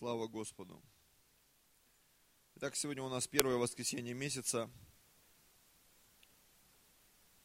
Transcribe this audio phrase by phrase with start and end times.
[0.00, 0.82] Слава Господу.
[2.54, 4.70] Итак, сегодня у нас первое воскресенье месяца.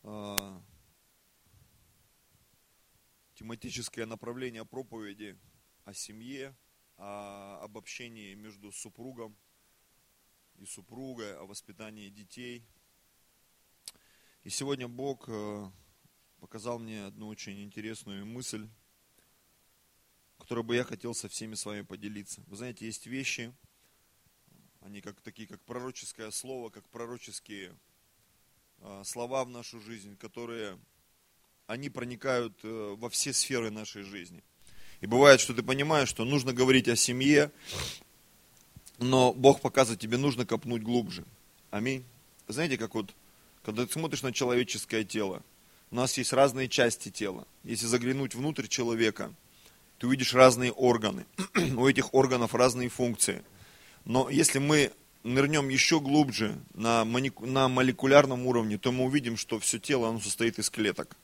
[0.04, 0.63] А,
[3.33, 5.37] тематическое направление проповеди
[5.83, 6.55] о семье,
[6.95, 9.35] о обобщении между супругом
[10.55, 12.65] и супругой, о воспитании детей.
[14.43, 15.71] И сегодня Бог э,
[16.39, 18.69] показал мне одну очень интересную мысль,
[20.38, 22.41] которой бы я хотел со всеми с вами поделиться.
[22.47, 23.54] Вы знаете, есть вещи,
[24.81, 27.75] они как такие, как пророческое слово, как пророческие
[28.80, 30.77] э, слова в нашу жизнь, которые,
[31.67, 34.44] они проникают э, во все сферы нашей жизни.
[35.02, 37.52] И бывает, что ты понимаешь, что нужно говорить о семье,
[38.99, 41.25] но Бог показывает, тебе нужно копнуть глубже.
[41.72, 42.05] Аминь.
[42.47, 43.13] Знаете, как вот,
[43.63, 45.44] когда ты смотришь на человеческое тело,
[45.91, 47.47] у нас есть разные части тела.
[47.63, 49.33] Если заглянуть внутрь человека–
[49.99, 51.26] ты увидишь разные органы.
[51.77, 53.44] У этих органов разные функции.
[54.05, 54.91] Но если мы
[55.23, 60.59] нырнем еще глубже на, на молекулярном уровне, то мы увидим, что все тело оно состоит
[60.59, 61.17] из клеток.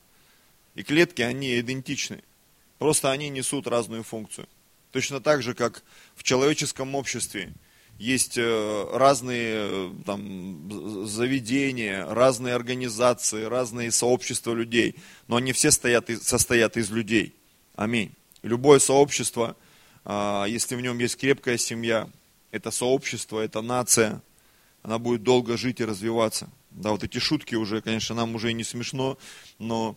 [0.76, 2.24] И клетки, они идентичны.
[2.80, 4.48] Просто они несут разную функцию.
[4.92, 5.84] Точно так же, как
[6.16, 7.54] в человеческом обществе
[8.00, 14.96] есть э, разные э, там, заведения, разные организации, разные сообщества людей,
[15.28, 17.36] но они все стоят, состоят из людей.
[17.76, 18.12] Аминь.
[18.44, 19.56] Любое сообщество,
[20.04, 22.10] а, если в нем есть крепкая семья,
[22.52, 24.22] это сообщество, это нация,
[24.84, 26.50] она будет долго жить и развиваться.
[26.72, 29.18] Да, вот эти шутки уже, конечно, нам уже не смешно,
[29.60, 29.96] но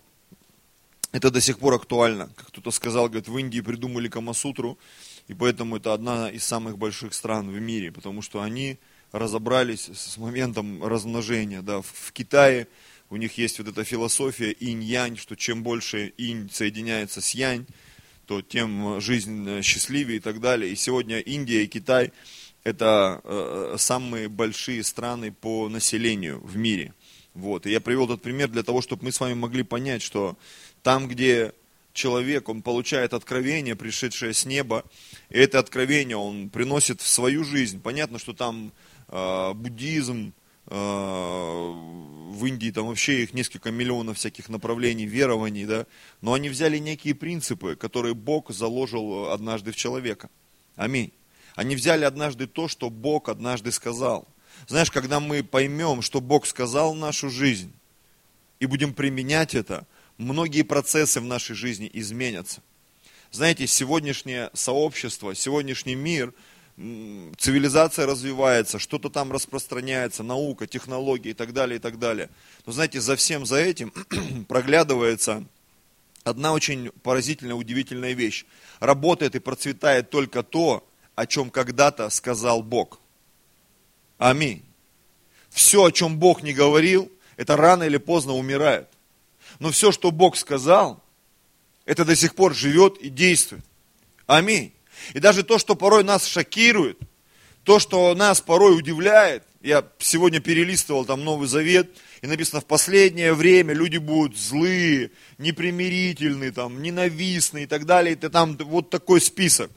[1.13, 2.29] это до сих пор актуально.
[2.37, 4.79] Как кто-то сказал, говорит, в Индии придумали Камасутру,
[5.29, 8.79] и поэтому это одна из самых больших стран в мире, потому что они
[9.13, 11.63] разобрались с моментом размножения.
[11.63, 11.83] Да.
[11.83, 12.67] В Китае
[13.11, 17.65] у них есть вот эта философия инь-янь, что чем больше инь соединяется с янь,
[18.27, 20.73] то тем жизнь счастливее и так далее.
[20.73, 22.13] И сегодня Индия и Китай–
[22.65, 26.95] это э, самые большие страны по населению в мире.
[27.35, 27.67] Вот.
[27.67, 30.37] И я привел этот пример для того, чтобы мы с вами могли понять, что
[30.83, 31.53] там, где
[31.93, 34.85] человек, он получает откровение, пришедшее с неба,
[35.31, 37.81] и это откровение он приносит в свою жизнь.
[37.81, 38.73] Понятно, что там
[39.09, 40.44] э, буддизм, э,
[40.75, 45.87] в Индии там вообще их несколько миллионов всяких направлений, верований, да,
[46.21, 50.29] но они взяли некие принципы, которые Бог заложил однажды в человека.
[50.77, 51.13] Аминь.
[51.55, 54.27] Они взяли однажды то, что Бог однажды сказал.
[54.67, 57.73] Знаешь, когда мы поймем, что Бог сказал в нашу жизнь,
[58.59, 59.87] и будем применять это,
[60.19, 62.63] многие процессы в нашей жизни изменятся.
[63.31, 66.35] Знаете, сегодняшнее сообщество, сегодняшний мир–
[66.77, 72.31] цивилизация развивается, что-то там распространяется, наука, технологии и так далее, и так далее.
[72.67, 73.93] Но знаете, за всем за этим
[74.49, 75.45] проглядывается
[76.25, 78.45] одна очень поразительная, удивительная вещь.
[78.81, 82.99] Работает и процветает только то, о чем когда-то сказал Бог.
[84.19, 84.65] Аминь.
[85.51, 88.89] Все, о чем Бог не говорил, это рано или поздно умирает.
[89.61, 91.01] Но все, что Бог сказал,
[91.85, 93.65] это до сих пор живет и действует.
[94.27, 94.73] Аминь.
[95.13, 96.99] И даже то, что порой нас шокирует,
[97.65, 101.91] то, что нас порой удивляет, я сегодня перелистывал там Новый Завет,
[102.21, 108.15] и написано, в последнее время люди будут злые, непримирительные, там, ненавистные и так далее.
[108.15, 109.71] И там вот такой список.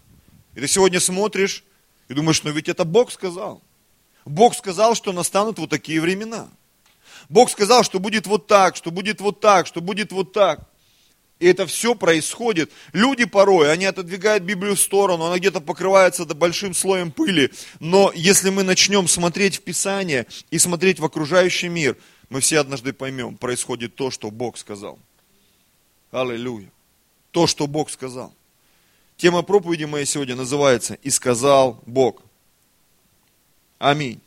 [0.56, 1.64] И ты сегодня смотришь
[2.10, 3.62] и думаешь, ну ведь это Бог сказал.
[4.26, 6.50] Бог сказал, что настанут вот такие времена.
[7.30, 10.70] Бог сказал, что будет вот так, что будет вот так, что будет вот так.
[11.40, 12.72] И это все происходит.
[12.94, 17.52] Люди порой, они отодвигают Библию в сторону, она где-то покрывается большим слоем пыли.
[17.80, 21.96] Но если мы начнем смотреть в Писание и смотреть в окружающий мир,
[22.30, 24.98] мы все однажды поймем, происходит то, что Бог сказал.
[26.12, 26.72] Аллилуйя.
[27.32, 28.34] То, что Бог сказал.
[29.16, 32.22] Тема проповеди моей сегодня называется «И сказал Бог».
[33.78, 34.22] Аминь.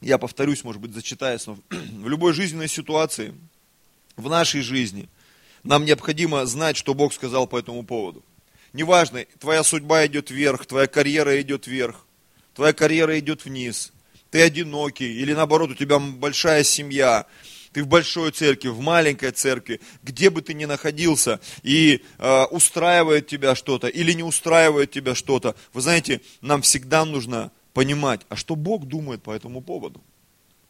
[0.00, 3.34] Я повторюсь, может быть, зачитаясь, но в любой жизненной ситуации,
[4.16, 5.08] в нашей жизни,
[5.64, 8.24] нам необходимо знать, что Бог сказал по этому поводу.
[8.72, 12.06] Неважно, твоя судьба идет вверх, твоя карьера идет вверх,
[12.54, 13.92] твоя карьера идет вниз,
[14.30, 17.26] ты одинокий, или наоборот, у тебя большая семья,
[17.72, 23.26] ты в большой церкви, в маленькой церкви, где бы ты ни находился, и э, устраивает
[23.26, 28.56] тебя что-то или не устраивает тебя что-то, вы знаете, нам всегда нужно понимать, а что
[28.56, 30.02] Бог думает по этому поводу.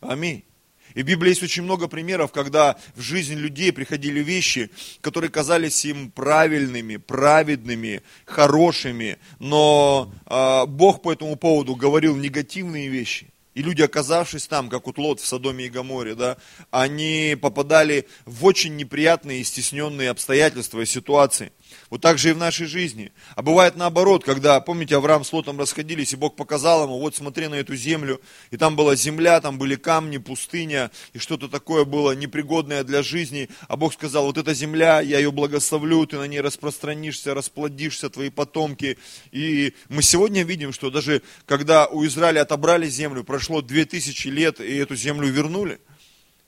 [0.02, 0.44] Аминь.
[0.92, 4.70] И в Библии есть очень много примеров, когда в жизнь людей приходили вещи,
[5.00, 13.32] которые казались им правильными, праведными, хорошими, но э, Бог по этому поводу говорил негативные вещи.
[13.54, 16.36] И люди, оказавшись там, как вот Лот в Содоме и Гаморе, да,
[16.70, 21.52] они попадали в очень неприятные и стесненные обстоятельства и ситуации.
[21.90, 23.12] Вот так же и в нашей жизни.
[23.34, 27.48] А бывает наоборот, когда, помните, Авраам с Лотом расходились, и Бог показал ему, вот смотри
[27.48, 28.20] на эту землю,
[28.50, 33.48] и там была земля, там были камни, пустыня, и что-то такое было непригодное для жизни.
[33.68, 38.30] А Бог сказал, вот эта земля, я ее благословлю, ты на ней распространишься, расплодишься, твои
[38.30, 38.98] потомки.
[39.32, 44.60] И мы сегодня видим, что даже когда у Израиля отобрали землю, прошло две тысячи лет,
[44.60, 45.80] и эту землю вернули.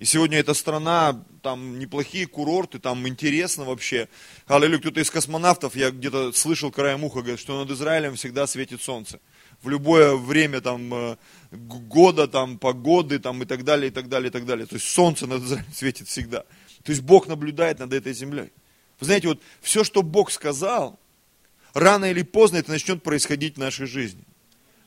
[0.00, 4.08] И сегодня эта страна, там неплохие курорты, там интересно вообще.
[4.46, 8.80] Аллилуйя, кто-то из космонавтов, я где-то слышал краем уха, говорит, что над Израилем всегда светит
[8.80, 9.20] солнце.
[9.60, 11.16] В любое время там э,
[11.50, 14.64] года, там погоды, там и так далее, и так далее, и так далее.
[14.64, 16.44] То есть солнце над Израилем светит всегда.
[16.82, 18.54] То есть Бог наблюдает над этой землей.
[19.00, 20.98] Вы знаете, вот все, что Бог сказал,
[21.74, 24.24] рано или поздно это начнет происходить в нашей жизни.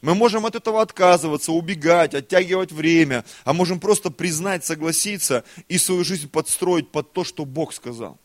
[0.03, 6.03] Мы можем от этого отказываться, убегать, оттягивать время, а можем просто признать, согласиться и свою
[6.03, 8.19] жизнь подстроить под то, что Бог сказал.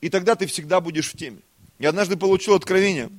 [0.00, 1.38] И тогда ты всегда будешь в теме.
[1.78, 3.10] Я однажды получил откровение.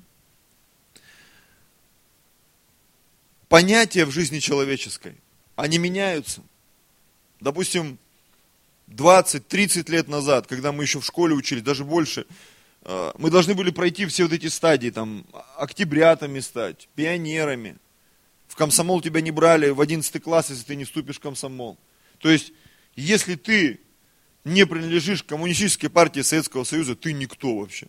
[3.48, 5.16] Понятия в жизни человеческой,
[5.56, 6.42] они меняются.
[7.40, 7.98] Допустим,
[8.90, 12.26] 20-30 лет назад, когда мы еще в школе учились, даже больше,
[12.84, 15.26] э, мы должны были пройти все вот эти стадии, там,
[15.56, 17.78] октябрятами стать, пионерами–
[18.52, 21.78] в комсомол тебя не брали в 11 класс, если ты не вступишь в комсомол.
[22.18, 22.52] То есть,
[22.98, 23.80] если ты
[24.44, 27.88] не принадлежишь коммунистической партии Советского Союза, ты никто вообще.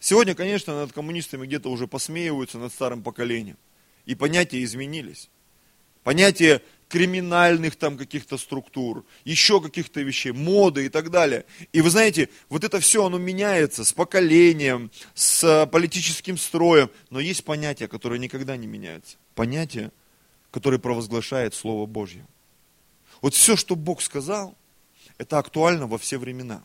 [0.00, 3.56] Сегодня, конечно, над коммунистами где-то уже посмеиваются, над старым поколением.
[4.06, 5.30] И понятия изменились.
[6.02, 11.44] Понятие криминальных там каких-то структур, еще каких-то вещей, моды и так далее.
[11.72, 17.44] И вы знаете, вот это все, оно меняется с поколением, с политическим строем, но есть
[17.44, 19.16] понятия, которые никогда не меняются.
[19.34, 19.90] Понятия,
[20.50, 22.26] которые провозглашает Слово Божье.
[23.20, 24.56] Вот все, что Бог сказал,
[25.18, 26.62] это актуально во все времена.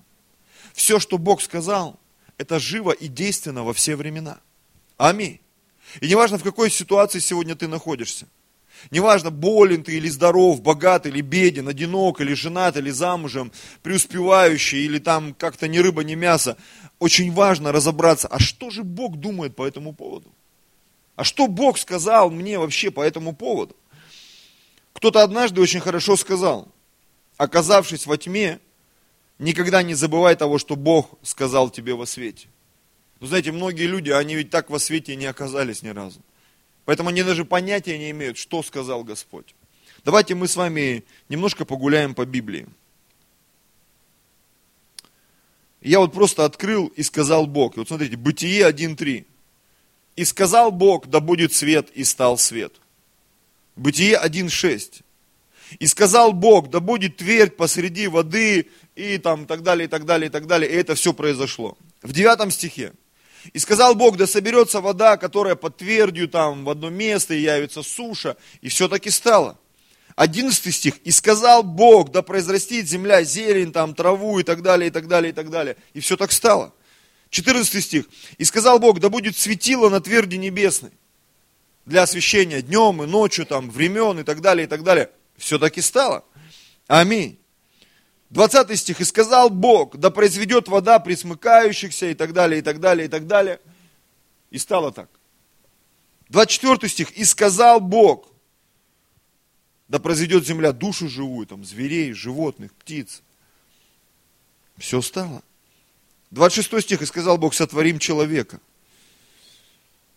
[0.74, 2.00] Все, что Бог сказал,
[2.38, 4.40] это живо и действенно во все времена.
[4.98, 5.40] Аминь.
[6.02, 8.28] И неважно, в какой ситуации сегодня ты находишься–
[8.92, 13.52] Неважно, болен ты или здоров, богат или беден, одинок или женат или замужем,
[13.84, 16.58] преуспевающий или там как-то ни рыба, ни мясо.
[16.98, 20.34] Очень важно разобраться, а что же Бог думает по этому поводу?
[21.20, 23.76] А что Бог сказал мне вообще по этому поводу?
[24.94, 26.70] Кто-то однажды очень хорошо сказал,
[27.36, 28.62] оказавшись во тьме,
[29.38, 32.48] никогда не забывай того, что Бог сказал тебе во свете.
[33.20, 36.22] Вы знаете, многие люди, они ведь так во свете не оказались ни разу.
[36.86, 39.54] Поэтому они даже понятия не имеют, что сказал Господь.
[40.06, 42.66] Давайте мы с вами немножко погуляем по Библии.
[45.82, 47.76] Я вот просто открыл и сказал Бог.
[47.76, 49.26] И вот смотрите, Бытие 1.3.
[50.20, 52.74] И сказал Бог, да будет свет, и стал свет.
[53.78, 55.02] Бытие 1.6.
[55.80, 58.68] И сказал Бог, да будет твердь посреди воды,
[58.98, 60.70] и там так далее, и так далее, и так далее.
[60.70, 61.78] И это все произошло.
[62.02, 62.92] В девятом стихе.
[63.54, 67.82] И сказал Бог, да соберется вода, которая под твердью там в одно место, и явится
[67.82, 68.36] суша.
[68.60, 69.58] И все таки стало.
[70.18, 70.98] Одиннадцатый стих.
[71.06, 75.32] И сказал Бог, да произрастит земля зелень, там, траву и так далее, и так далее,
[75.32, 75.78] и так далее.
[75.94, 76.74] И все так стало.
[77.30, 78.06] Четырнадцатый стих.
[78.38, 80.92] И сказал Бог, да будет светило на тверди небесной
[81.86, 85.10] для освещения днем и ночью, там, времен и так далее, и так далее.
[85.38, 86.24] Все таки стало.
[86.88, 87.40] Аминь.
[88.30, 93.06] 20 стих, и сказал Бог, да произведет вода присмыкающихся, и так далее, и так далее,
[93.06, 93.60] и так далее.
[94.52, 95.10] И стало так.
[96.30, 98.32] 24 стих, и сказал Бог,
[99.88, 103.24] да произведет земля душу живую, там, зверей, животных, птиц.
[104.78, 105.42] Все стало.
[106.32, 108.60] 26 стих, и сказал Бог, сотворим человека.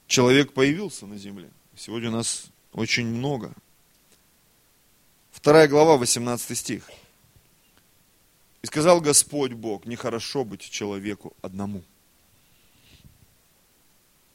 [0.06, 1.50] Человек появился на земле.
[1.74, 3.52] Сегодня у нас очень много.
[5.30, 6.90] Вторая глава, 18 стих.
[8.60, 11.82] И сказал Господь Бог, нехорошо быть человеку одному.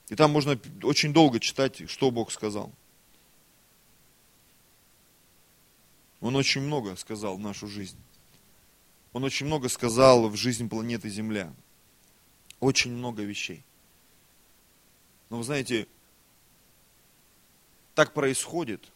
[0.09, 2.71] И там можно очень долго читать, что Бог сказал.
[6.21, 7.97] Он очень много сказал в нашу жизнь.
[9.13, 11.53] Он очень много сказал в жизнь планеты Земля.
[12.59, 13.63] Очень много вещей.
[15.29, 15.87] Но вы знаете,
[17.95, 18.91] так происходит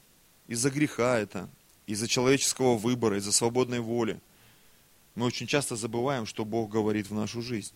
[0.47, 1.49] из-за греха это,
[1.85, 4.19] из-за человеческого выбора, из-за свободной воли–
[5.15, 7.73] мы очень часто забываем, что Бог говорит в нашу жизнь.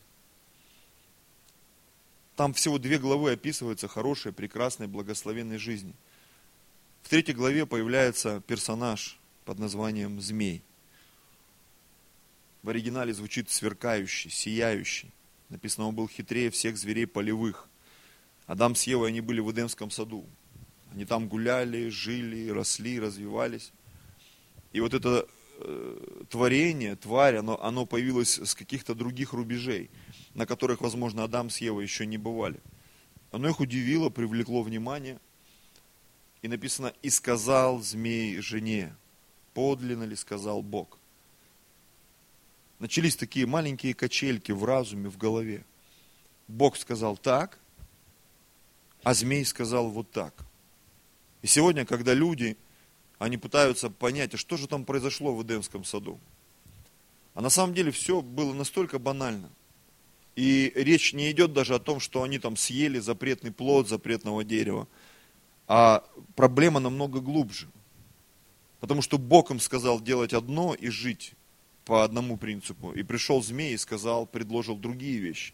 [2.35, 5.93] Там всего две главы описываются хорошей, прекрасной, благословенной жизни.
[7.03, 10.63] В третьей главе появляется персонаж под названием Змей.
[12.63, 15.11] В оригинале звучит сверкающий, сияющий.
[15.49, 17.69] Написано, он был хитрее всех зверей полевых.
[18.47, 20.25] Адам с Евой, они были в Эдемском саду.
[20.91, 23.71] Они там гуляли, жили, росли, развивались.
[24.71, 25.27] И вот это
[25.59, 29.89] э, творение, тварь, оно, оно появилось с каких-то других рубежей,
[30.33, 32.59] на которых, возможно, Адам с Евой еще не бывали.
[33.31, 35.19] Оно их удивило, привлекло внимание.
[36.41, 38.95] И написано, и сказал змей жене,
[39.53, 40.99] подлинно ли сказал Бог.
[42.85, 45.65] Начались такие маленькие качельки в разуме, в голове.
[46.47, 47.57] Бог сказал так,
[49.01, 50.35] а змей сказал вот так.
[51.41, 52.55] И сегодня, когда люди,
[53.17, 56.19] они пытаются понять, а что же там произошло в Эдемском саду.
[57.33, 59.49] А на самом деле все было настолько банально.
[60.35, 64.87] И речь не идет даже о том, что они там съели запретный плод запретного дерева.
[65.67, 66.03] А
[66.35, 67.67] проблема намного глубже.
[68.79, 71.33] Потому что Бог им сказал делать одно и жить
[71.85, 72.91] по одному принципу.
[72.91, 75.53] И пришел змей и сказал, предложил другие вещи.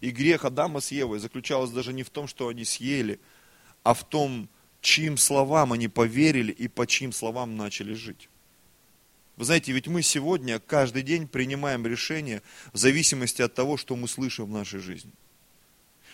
[0.00, 3.20] И грех Адама с Евой заключался даже не в том, что они съели,
[3.82, 4.48] а в том,
[4.80, 8.28] чьим словам они поверили и по чьим словам начали жить.
[9.36, 14.06] Вы знаете, ведь мы сегодня каждый день принимаем решения в зависимости от того, что мы
[14.06, 15.10] слышим в нашей жизни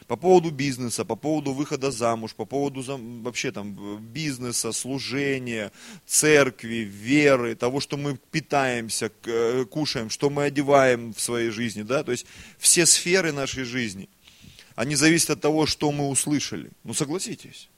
[0.07, 2.83] по поводу бизнеса, по поводу выхода замуж, по поводу
[3.23, 5.73] вообще там бизнеса, служения,
[6.07, 12.03] церкви, веры, того, что мы питаемся, э, кушаем, что мы одеваем в своей жизни, да,
[12.03, 12.27] то есть
[12.59, 14.09] все сферы нашей жизни,
[14.75, 16.71] они зависят от того, что мы услышали.
[16.85, 17.69] Ну согласитесь,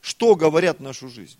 [0.00, 1.38] что говорят нашу жизнь?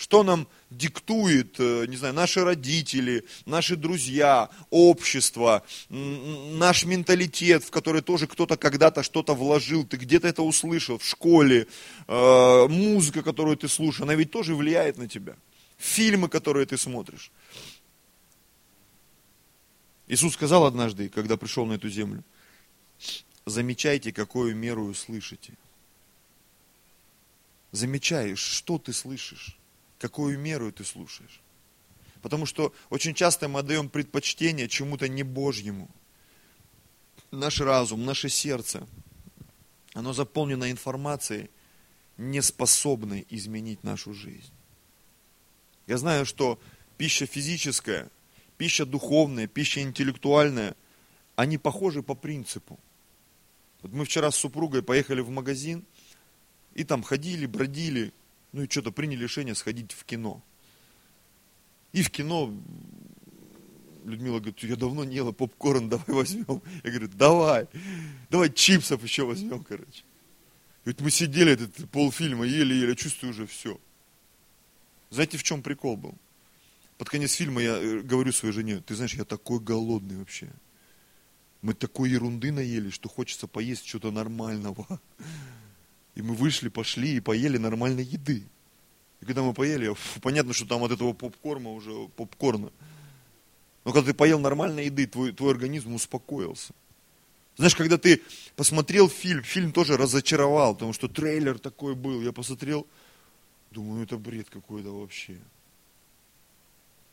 [0.00, 8.00] Что нам диктует, э, не знаю, наши родители, наши друзья, общество, наш менталитет, в который
[8.00, 11.66] тоже кто-то когда-то что-то вложил, ты где-то это услышал в школе,
[12.08, 15.36] э, музыка, которую ты слушаешь, она ведь тоже влияет на тебя.
[15.76, 17.30] Фильмы, которые ты смотришь.
[20.08, 22.24] Иисус сказал однажды, когда пришел на эту землю,
[23.44, 25.52] замечайте, какую меру слышите.
[27.70, 29.59] Замечай, что ты слышишь
[30.00, 31.40] какую меру ты слушаешь.
[32.22, 35.88] Потому что очень часто мы отдаем предпочтение чему-то не Божьему.
[37.30, 38.88] Наш разум, наше сердце,
[39.92, 41.50] оно заполнено информацией,
[42.16, 44.52] не способной изменить нашу жизнь.
[45.86, 46.58] Я знаю, что
[46.96, 48.10] пища физическая,
[48.56, 50.74] пища духовная, пища интеллектуальная,
[51.36, 52.78] они похожи по принципу.
[53.82, 55.84] Вот мы вчера с супругой поехали в магазин,
[56.74, 58.12] и там ходили, бродили,
[58.52, 60.42] ну и что-то приняли решение сходить в кино.
[61.92, 62.54] И в кино
[64.04, 66.62] Людмила говорит, я давно не ела попкорн, давай возьмем.
[66.84, 67.66] Я говорю, давай,
[68.30, 70.04] давай чипсов еще возьмем, короче.
[70.84, 73.78] Ведь мы сидели этот полфильма, ели-ели, чувствую уже все.
[75.10, 76.14] Знаете, в чем прикол был?
[76.96, 80.50] Под конец фильма я э, говорю своей жене, ты знаешь, я такой голодный вообще.
[81.62, 84.86] Мы такой ерунды наели, что хочется поесть что-то нормального.
[86.14, 88.44] И мы вышли, пошли и поели нормальной еды.
[89.20, 92.72] И когда мы поели, фу, понятно, что там от этого попкорна уже попкорна.
[93.84, 96.74] Но когда ты поел нормальной еды, твой, твой организм успокоился.
[97.56, 98.22] Знаешь, когда ты
[98.56, 102.22] посмотрел фильм, фильм тоже разочаровал, потому что трейлер такой был.
[102.22, 102.86] Я посмотрел,
[103.70, 105.38] думаю, ну это бред какой-то вообще.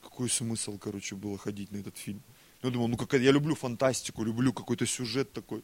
[0.01, 2.21] Какой смысл, короче, было ходить на этот фильм?
[2.63, 5.63] Я думал, ну как я люблю фантастику, люблю какой-то сюжет такой.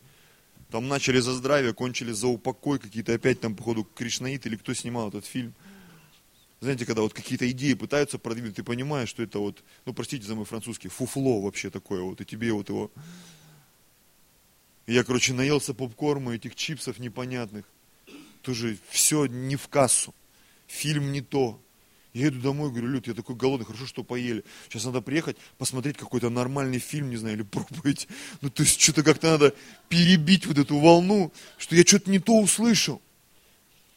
[0.74, 5.10] Там начали за здравие, кончили за упокой, какие-то опять там, походу, Кришнаит или кто снимал
[5.10, 5.53] этот фильм.
[6.62, 10.34] Знаете, когда вот какие-то идеи пытаются продвинуть, ты понимаешь, что это вот, ну простите за
[10.34, 12.89] мой французский, фуфло вообще такое вот, и тебе вот его...
[14.88, 17.65] я, короче, наелся попкорма, этих чипсов непонятных.
[18.42, 20.12] Тоже все не в кассу.
[20.65, 21.62] Фильм не то.
[22.13, 24.43] Я иду домой, говорю, Люд, я такой голодный, хорошо, что поели.
[24.70, 28.08] Сейчас надо приехать, посмотреть какой-то нормальный фильм, не знаю, или проповедь.
[28.41, 29.53] Ну, то есть, что-то как-то надо
[29.89, 33.01] перебить вот эту волну, что я что-то не то услышал.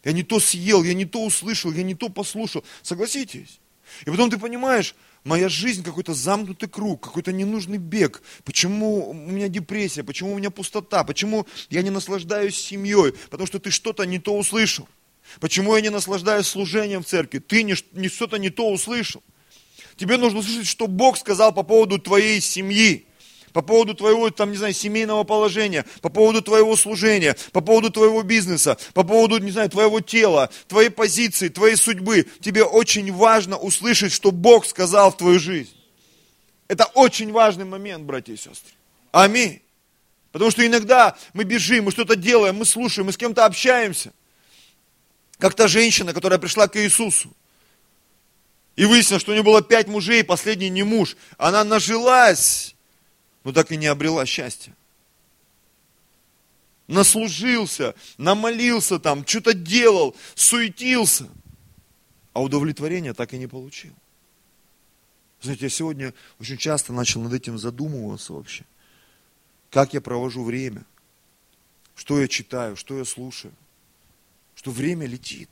[0.02, 2.64] Я не то съел, я не то услышал, я не то послушал.
[2.82, 3.60] Согласитесь?
[4.06, 4.94] И потом ты понимаешь,
[5.24, 8.22] моя жизнь какой-то замкнутый круг, какой-то ненужный бег.
[8.44, 13.58] Почему у меня депрессия, почему у меня пустота, почему я не наслаждаюсь семьей, потому что
[13.58, 14.88] ты что-то не то услышал.
[15.40, 17.38] Почему я не наслаждаюсь служением в церкви?
[17.38, 19.22] Ты не, не что-то не то услышал.
[19.96, 23.06] Тебе нужно услышать, что Бог сказал по поводу твоей семьи,
[23.52, 28.22] по поводу твоего, там, не знаю, семейного положения, по поводу твоего служения, по поводу твоего
[28.22, 32.26] бизнеса, по поводу, не знаю, твоего тела, твоей позиции, твоей судьбы.
[32.40, 35.74] Тебе очень важно услышать, что Бог сказал в твою жизнь.
[36.68, 38.72] Это очень важный момент, братья и сестры.
[39.12, 39.62] Аминь.
[40.32, 44.12] Потому что иногда мы бежим, мы что-то делаем, мы слушаем, мы с кем-то общаемся–
[45.38, 47.32] как та женщина, которая пришла к Иисусу.
[48.76, 51.16] И выяснилось, что у нее было пять мужей, последний не муж.
[51.38, 52.74] Она нажилась,
[53.42, 54.74] но так и не обрела счастья.
[56.86, 61.28] Наслужился, намолился там, что-то делал, суетился.
[62.32, 63.94] А удовлетворения так и не получил.
[65.40, 68.64] Знаете, я сегодня очень часто начал над этим задумываться вообще.
[69.70, 70.84] Как я провожу время,
[71.94, 73.54] что я читаю, что я слушаю.
[74.56, 75.50] Что время летит.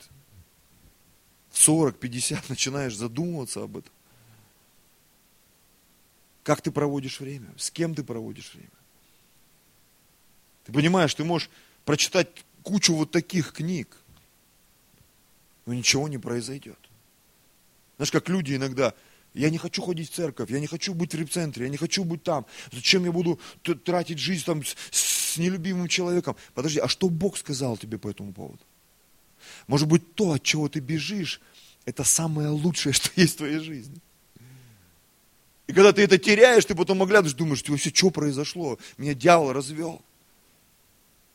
[1.51, 3.93] В 40, 50 начинаешь задумываться об этом.
[6.43, 7.55] Как ты проводишь время?
[7.57, 8.71] С кем ты проводишь время?
[10.65, 11.51] Ты понимаешь, ты можешь
[11.85, 12.29] прочитать
[12.63, 13.97] кучу вот таких книг,
[15.67, 16.79] но ничего не произойдет.
[17.97, 18.95] Знаешь, как люди иногда,
[19.35, 22.05] я не хочу ходить в церковь, я не хочу быть в репцентре, я не хочу
[22.05, 22.47] быть там.
[22.73, 23.39] Зачем я буду
[23.85, 26.37] тратить жизнь там с, с нелюбимым человеком?
[26.55, 28.61] Подожди, а что Бог сказал тебе по этому поводу?
[29.67, 31.41] Может быть, то, от чего ты бежишь,
[31.85, 34.01] это самое лучшее, что есть в твоей жизни.
[35.67, 38.79] И когда ты это теряешь, ты потом оглядываешь, думаешь, вообще, что произошло?
[38.99, 40.03] Меня дьявол развел.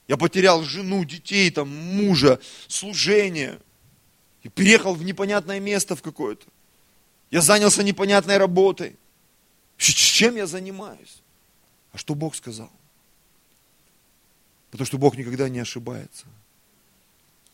[0.08, 3.60] Я потерял жену, детей, там, мужа, служение.
[4.44, 6.46] И переехал в непонятное место в какое-то.
[7.32, 8.96] Я занялся непонятной работой.
[9.78, 11.22] Чем я занимаюсь?
[11.92, 12.72] А что Бог сказал?
[14.72, 16.26] Потому что Бог никогда не ошибается.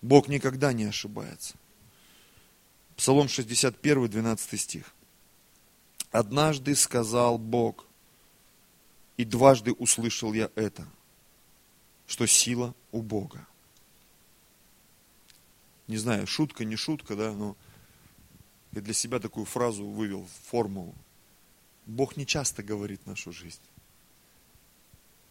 [0.02, 1.56] Бог никогда не ошибается.
[2.96, 4.94] Псалом 61, 12 стих.
[6.12, 7.86] Однажды сказал Бог,
[9.18, 10.88] и дважды услышал я это–
[12.08, 13.48] что сила у Бога.
[15.88, 17.56] Не знаю, шутка, не шутка, да, но
[18.72, 20.96] я для себя такую фразу вывел, формулу.
[21.86, 23.62] Бог не часто говорит нашу жизнь.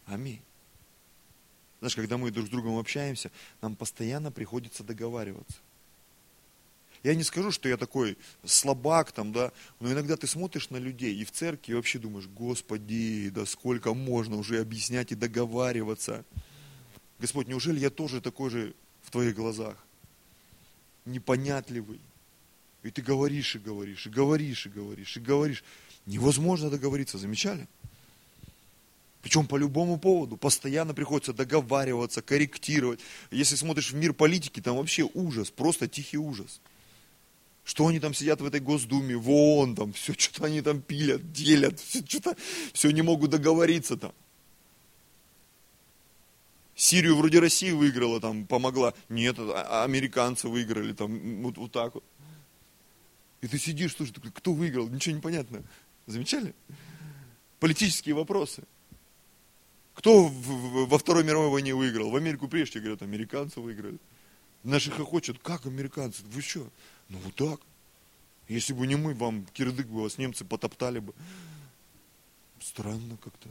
[0.05, 0.41] Аминь.
[1.85, 3.29] Знаешь, когда мы друг с другом общаемся,
[3.61, 5.57] нам постоянно приходится договариваться.
[7.03, 11.15] Я не скажу, что я такой слабак там, да, но иногда ты смотришь на людей
[11.15, 16.25] и в церкви вообще думаешь, Господи, да сколько можно уже объяснять и договариваться.
[17.19, 18.73] Господь, неужели я тоже такой же
[19.03, 19.77] в твоих глазах?
[21.05, 22.01] Непонятливый.
[22.81, 25.63] И ты говоришь и говоришь, и говоришь, и говоришь, и говоришь.
[26.07, 27.67] Невозможно договориться, замечали?
[29.25, 30.37] Причем по любому поводу.
[30.37, 32.99] Постоянно приходится договариваться, корректировать.
[33.31, 36.61] Если смотришь в мир политики, там вообще ужас, просто тихий ужас.
[37.63, 41.31] Что они там сидят в этой Госдуме, в ООН, там, все что-то они там пилят,
[41.31, 42.37] делят, все что-то,
[42.71, 44.13] все не могут договориться там.
[46.75, 48.93] Сирию вроде Россия выиграла, там, помогла.
[49.09, 52.03] Нет, а, а американцы выиграли, там, вот, вот так вот.
[53.41, 54.87] И ты сидишь, слушай, кто выиграл?
[54.87, 55.63] Ничего не понятно.
[56.05, 56.53] Замечали?
[57.59, 58.65] Политические вопросы.
[59.95, 62.11] Кто во Второй мировой войне выиграл?
[62.11, 63.97] В Америку прежде говорят, американцы выиграли.
[64.63, 66.21] Наши хохочут, как американцы?
[66.25, 66.67] Вы что?
[67.09, 67.59] Ну вот так.
[68.47, 71.13] Если бы не мы, вам кирдык бы вас немцы потоптали бы.
[72.59, 73.49] Странно как-то.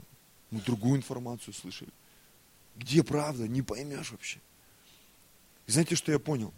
[0.51, 1.91] Мы другую информацию слышали.
[2.75, 4.39] Где правда, не поймешь вообще.
[5.67, 6.53] И знаете, что я понял?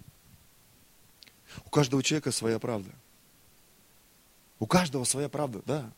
[1.66, 2.92] У каждого человека своя правда.
[4.60, 5.92] У каждого своя правда, да.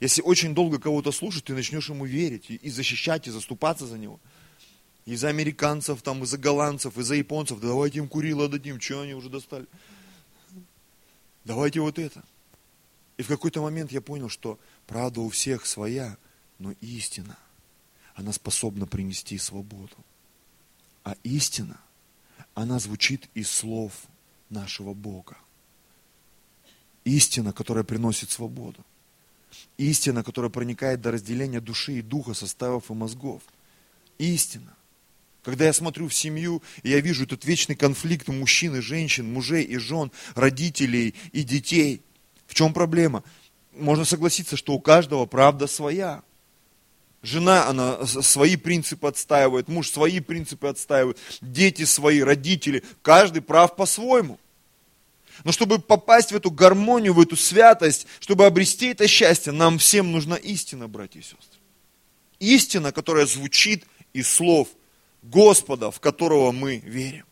[0.00, 4.20] Если очень долго кого-то слушать, ты начнешь ему верить и, защищать, и заступаться за него.
[5.04, 7.60] И за американцев, там, и за голландцев, и за японцев.
[7.60, 9.66] Да давайте им курила дадим, что они уже достали.
[11.44, 12.24] Давайте вот это.
[13.16, 16.18] И в какой-то момент я понял, что правда у всех своя,
[16.58, 17.38] но истина
[18.16, 19.94] она способна принести свободу.
[21.04, 21.78] А истина,
[22.54, 23.92] она звучит из слов
[24.48, 25.36] нашего Бога.
[27.04, 28.84] Истина, которая приносит свободу.
[29.78, 33.42] Истина, которая проникает до разделения души и духа, составов и мозгов.
[34.18, 34.74] Истина.
[35.42, 39.62] Когда я смотрю в семью, и я вижу этот вечный конфликт мужчин и женщин, мужей
[39.62, 42.02] и жен, родителей и детей.
[42.46, 43.22] В чем проблема?
[43.72, 46.22] Можно согласиться, что у каждого правда своя.
[47.22, 54.38] Жена, она свои принципы отстаивает, муж свои принципы отстаивает, дети свои, родители, каждый прав по-своему.
[55.44, 60.12] Но чтобы попасть в эту гармонию, в эту святость, чтобы обрести это счастье, нам всем
[60.12, 61.60] нужна истина, братья и сестры.
[62.38, 64.68] Истина, которая звучит из слов
[65.22, 67.24] Господа, в которого мы верим.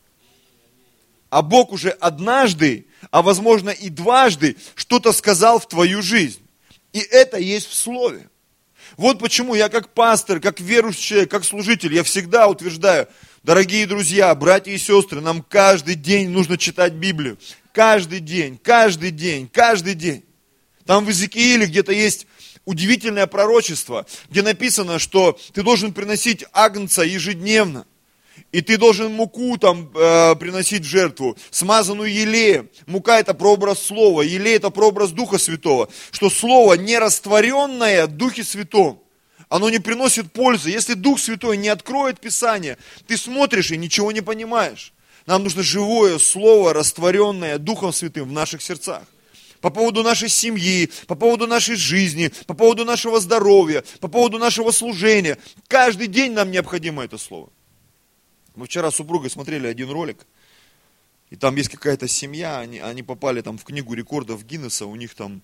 [1.30, 6.40] А Бог уже однажды, а возможно и дважды что-то сказал в твою жизнь.
[6.92, 8.28] И это есть в Слове.
[8.96, 13.08] Вот почему я как пастор, как верующий человек, как служитель, я всегда утверждаю,
[13.44, 17.38] дорогие друзья, братья и сестры, нам каждый день нужно читать Библию.
[17.72, 20.24] Каждый день, каждый день, каждый день.
[20.86, 22.26] Там в Иезекииле где-то есть
[22.64, 27.86] удивительное пророчество, где написано, что ты должен приносить агнца ежедневно.
[28.50, 32.68] И ты должен муку там э, приносить в жертву, смазанную елеем.
[32.86, 35.88] Мука это прообраз Слова, елей это прообраз Духа Святого.
[36.10, 39.03] Что Слово не растворенное Духе Святом,
[39.54, 40.70] оно не приносит пользы.
[40.70, 44.92] Если Дух Святой не откроет Писание, ты смотришь и ничего не понимаешь.
[45.26, 49.04] Нам нужно живое Слово, растворенное Духом Святым в наших сердцах.
[49.60, 54.72] по поводу нашей семьи, по поводу нашей жизни, по поводу нашего здоровья, по поводу нашего
[54.72, 55.38] служения.
[55.68, 57.48] Каждый день нам необходимо это слово.
[58.56, 60.26] Мы вчера с супругой смотрели один ролик,
[61.30, 65.14] и там есть какая-то семья, они, они попали там в книгу рекордов Гиннесса, у них
[65.14, 65.42] там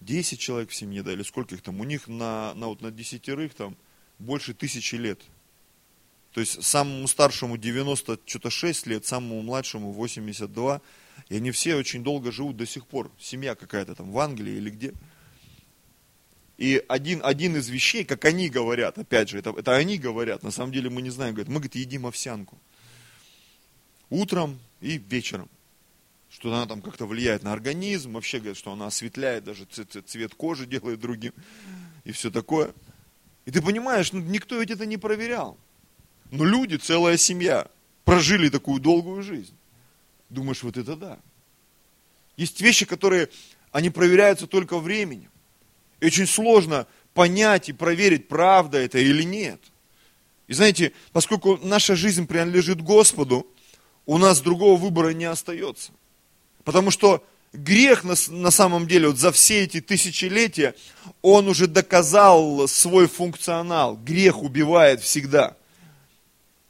[0.00, 2.90] 10 человек в семье, да, или сколько их там, у них на, на, вот, на
[2.90, 3.76] десятерых там
[4.18, 5.20] больше тысячи лет.
[6.32, 10.82] То есть самому старшему 90 что-то 6 лет, самому младшему 82.
[11.30, 13.10] И они все очень долго живут до сих пор.
[13.18, 14.92] Семья какая-то там в Англии или где.
[16.58, 20.50] И один, один из вещей, как они говорят, опять же, это, это они говорят, на
[20.50, 22.58] самом деле мы не знаем, говорят, мы, говорит, едим овсянку.
[24.08, 25.48] Утром и вечером.
[26.38, 30.66] Что она там как-то влияет на организм, вообще говорят, что она осветляет, даже цвет кожи
[30.66, 31.32] делает другим
[32.04, 32.74] и все такое.
[33.46, 35.56] И ты понимаешь, ну, никто ведь это не проверял.
[36.30, 37.68] Но люди, целая семья,
[38.04, 39.56] прожили такую долгую жизнь.
[40.28, 41.18] Думаешь, вот это да.
[42.36, 43.30] Есть вещи, которые,
[43.72, 45.30] они проверяются только временем.
[46.00, 49.62] И очень сложно понять и проверить, правда это или нет.
[50.48, 53.46] И знаете, поскольку наша жизнь принадлежит Господу,
[54.04, 55.92] у нас другого выбора не остается.
[56.66, 60.74] Потому что грех на, на самом деле вот за все эти тысячелетия,
[61.22, 63.96] он уже доказал свой функционал.
[63.96, 65.56] Грех убивает всегда.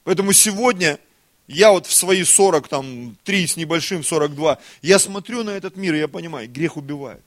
[0.05, 0.99] Поэтому сегодня
[1.47, 5.95] я вот в свои 40, там, 3 с небольшим, 42, я смотрю на этот мир,
[5.95, 7.25] и я понимаю, грех убивает.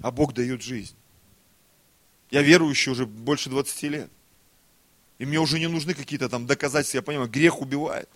[0.00, 0.96] А Бог дает жизнь.
[2.30, 4.10] Я верующий уже больше 20 лет.
[5.18, 8.08] И мне уже не нужны какие-то там доказательства, я понимаю, грех убивает.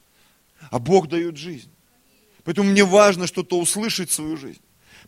[0.71, 1.71] А Бог дает жизнь.
[2.51, 4.59] Поэтому мне важно что-то услышать в свою жизнь.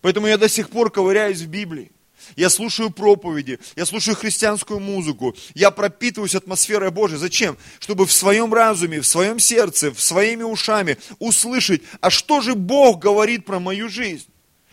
[0.00, 1.90] Поэтому я до сих пор ковыряюсь в Библии.
[2.37, 7.18] Я слушаю проповеди, я слушаю христианскую музыку, я пропитываюсь атмосферой Божьей.
[7.18, 7.59] Зачем?
[7.81, 13.00] Чтобы в своем разуме, в своем сердце, в своими ушами услышать, а что же Бог
[13.00, 14.28] говорит про мою жизнь.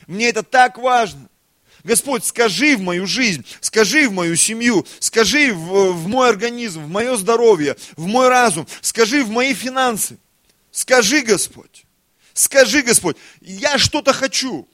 [0.05, 1.27] Мне это так важно.
[1.84, 6.88] Господь, скажи в мою жизнь, скажи в мою семью, скажи в, в мой организм, в
[6.88, 10.19] мое здоровье, в мой разум, скажи в мои финансы.
[10.69, 11.88] Скажи, Господь.
[12.33, 14.67] Скажи, Господь, я что-то хочу.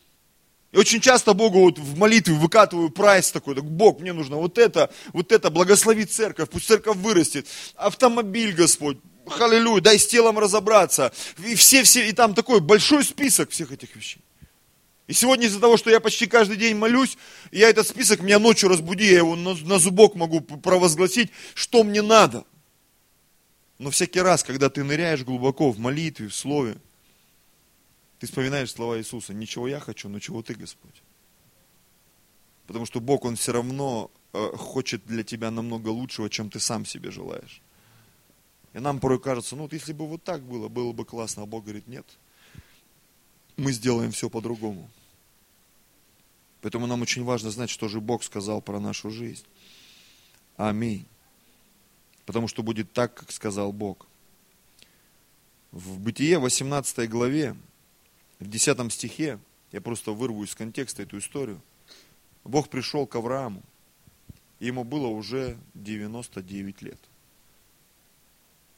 [0.71, 4.57] И очень часто Богу вот в молитве выкатываю прайс такой, так, Бог, мне нужно вот
[4.57, 11.13] это, вот это, благослови церковь, пусть церковь вырастет, автомобиль, Господь, халилюй, дай с телом разобраться,
[11.37, 14.21] и все, все, и там такой большой список всех этих вещей.
[15.07, 17.17] И сегодня из-за того, что я почти каждый день молюсь,
[17.51, 22.01] я этот список, меня ночью разбуди, я его на, на зубок могу провозгласить, что мне
[22.01, 22.43] надо.
[23.77, 26.77] Но всякий раз, когда ты ныряешь глубоко в молитве, в слове,
[28.19, 31.01] ты вспоминаешь слова Иисуса, ничего я хочу, но чего ты, Господь.
[32.67, 36.85] Потому что Бог, Он все равно э, хочет для тебя намного лучшего, чем ты сам
[36.85, 37.61] себе желаешь.
[38.73, 41.45] И нам порой кажется, ну вот если бы вот так было, было бы классно, а
[41.45, 42.05] Бог говорит, нет,
[43.57, 44.89] мы сделаем все по-другому.
[46.61, 49.45] Поэтому нам очень важно знать, что же Бог сказал про нашу жизнь.
[50.57, 51.05] Аминь.
[52.25, 54.07] Потому что будет так, как сказал Бог.
[55.71, 57.55] В Бытие 18 главе
[58.45, 59.39] в 10 стихе,
[59.71, 61.61] я просто вырву из контекста эту историю,
[62.43, 63.63] Бог пришел к Аврааму,
[64.59, 66.99] ему было уже 99 лет.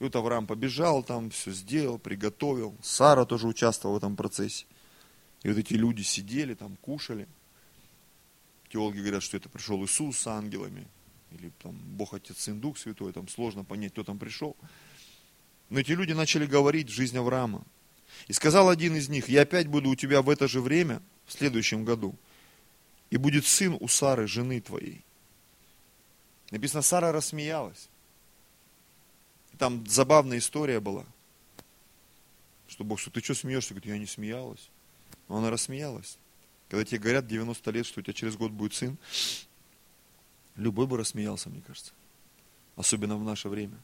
[0.00, 2.76] И вот Авраам побежал там, все сделал, приготовил.
[2.82, 4.64] Сара тоже участвовала в этом процессе.
[5.42, 7.26] И вот эти люди сидели там, кушали.
[8.70, 10.86] Теологи говорят, что это пришел Иисус с ангелами.
[11.32, 13.12] Или там Бог Отец, Сын, Дух Святой.
[13.12, 14.56] Там сложно понять, кто там пришел.
[15.68, 17.64] Но эти люди начали говорить жизнь Авраама.
[18.26, 21.32] И сказал один из них, я опять буду у тебя в это же время, в
[21.32, 22.16] следующем году,
[23.10, 25.04] и будет сын у Сары, жены твоей.
[26.50, 27.88] Написано, Сара рассмеялась.
[29.58, 31.04] Там забавная история была.
[32.68, 33.74] Что Бог, что ты что смеешься?
[33.74, 34.70] Говорит, я не смеялась.
[35.28, 36.18] Но она рассмеялась.
[36.68, 38.98] Когда тебе говорят 90 лет, что у тебя через год будет сын,
[40.56, 41.92] любой бы рассмеялся, мне кажется.
[42.76, 43.78] Особенно в наше время.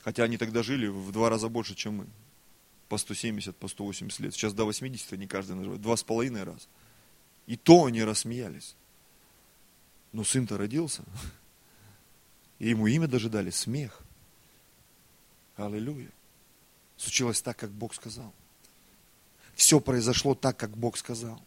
[0.00, 2.06] Хотя они тогда жили в два раза больше, чем мы
[2.88, 4.34] по 170, по 180 лет.
[4.34, 5.80] Сейчас до 80 не каждый наживает.
[5.82, 6.68] Два с половиной раз.
[7.46, 8.74] И то они рассмеялись.
[10.12, 11.02] Но сын-то родился.
[12.58, 14.02] И ему имя даже дали смех.
[15.56, 16.10] Аллилуйя.
[16.96, 18.32] Случилось так, как Бог сказал.
[19.54, 21.40] Все произошло так, как Бог сказал.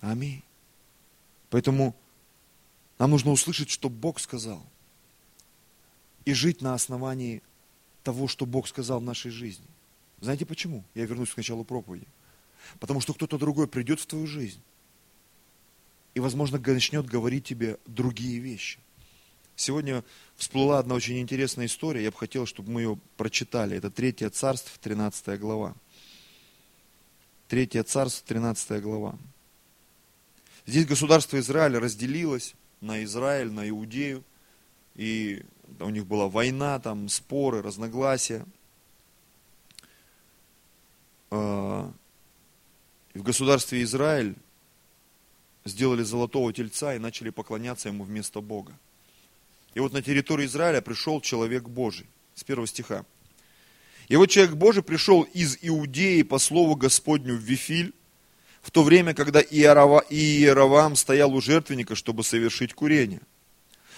[0.00, 0.42] Аминь.
[1.50, 1.94] Поэтому
[2.98, 4.64] нам нужно услышать, что Бог сказал.
[6.24, 7.42] И жить на основании
[8.02, 9.66] того, что Бог сказал в нашей жизни.
[10.20, 10.84] Знаете почему?
[10.94, 12.06] Я вернусь к началу проповеди.
[12.78, 14.60] Потому что кто-то другой придет в твою жизнь
[16.14, 18.78] и, возможно, начнет говорить тебе другие вещи.
[19.56, 20.04] Сегодня
[20.36, 23.76] всплыла одна очень интересная история, я бы хотел, чтобы мы ее прочитали.
[23.76, 25.74] Это Третье царство, 13 глава.
[27.48, 29.18] Третье царство, 13 глава.
[30.66, 34.24] Здесь государство Израиль разделилось на Израиль, на Иудею.
[34.94, 35.44] И
[35.78, 38.46] у них была война, там споры, разногласия.
[41.30, 44.36] И в государстве Израиль
[45.64, 48.72] сделали золотого тельца и начали поклоняться ему вместо Бога.
[49.74, 52.06] И вот на территорию Израиля пришел человек Божий.
[52.34, 53.04] С первого стиха.
[54.08, 57.92] И вот человек Божий пришел из Иудеи по слову Господню в Вифиль,
[58.62, 63.20] в то время, когда Иеровам стоял у жертвенника, чтобы совершить курение.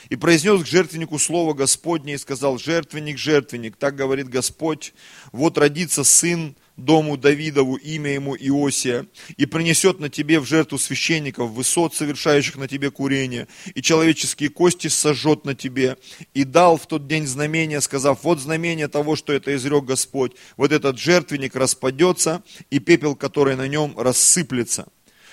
[0.09, 4.93] И произнес к жертвеннику слово Господне и сказал, жертвенник, жертвенник, так говорит Господь,
[5.31, 11.51] вот родится сын дому Давидову, имя ему Иосия, и принесет на тебе в жертву священников,
[11.51, 15.97] высот, совершающих на тебе курение, и человеческие кости сожжет на тебе.
[16.35, 20.33] И дал в тот день знамение, сказав, вот знамение того, что это изрек Господь.
[20.57, 24.87] Вот этот жертвенник распадется, и пепел, который на нем, рассыплется.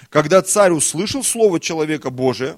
[0.09, 2.57] Когда царь услышал слово человека Божия,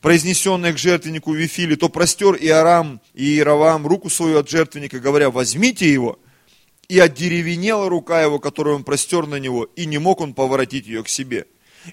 [0.00, 5.30] произнесенное к жертвеннику Вифили, то простер и Арам, и Иеровам руку свою от жертвенника, говоря,
[5.30, 6.18] возьмите его,
[6.92, 11.02] и отдеревенела рука его, которую он простер на него, и не мог он поворотить ее
[11.02, 11.46] к себе.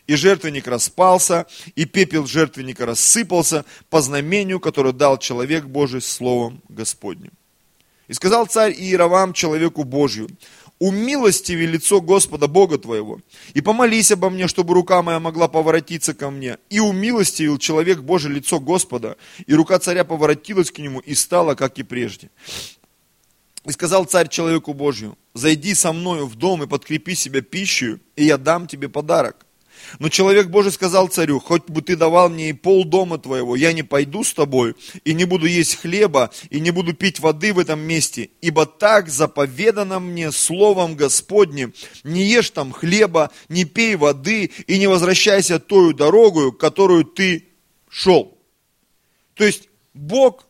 [0.08, 7.32] И жертвенник распался, и пепел жертвенника рассыпался по знамению, которое дал человек Божий словом Господним.
[8.10, 10.28] И сказал царь Иеровам человеку Божью,
[10.80, 13.22] умилостиви лицо Господа Бога твоего,
[13.54, 16.58] и помолись обо мне, чтобы рука моя могла поворотиться ко мне.
[16.70, 19.16] И умилостивил человек Божий лицо Господа,
[19.48, 22.32] и рука царя поворотилась к нему, и стала, как и прежде.
[23.70, 28.26] И сказал царь человеку Божью, зайди со мною в дом и подкрепи себя пищей, и
[28.26, 29.46] я дам тебе подарок.
[30.00, 33.72] Но человек Божий сказал царю, хоть бы ты давал мне и пол дома твоего, я
[33.72, 37.60] не пойду с тобой, и не буду есть хлеба, и не буду пить воды в
[37.60, 44.50] этом месте, ибо так заповедано мне словом Господним, не ешь там хлеба, не пей воды,
[44.66, 47.50] и не возвращайся тою дорогою, которую ты
[47.88, 48.36] шел.
[49.36, 50.48] То есть Бог,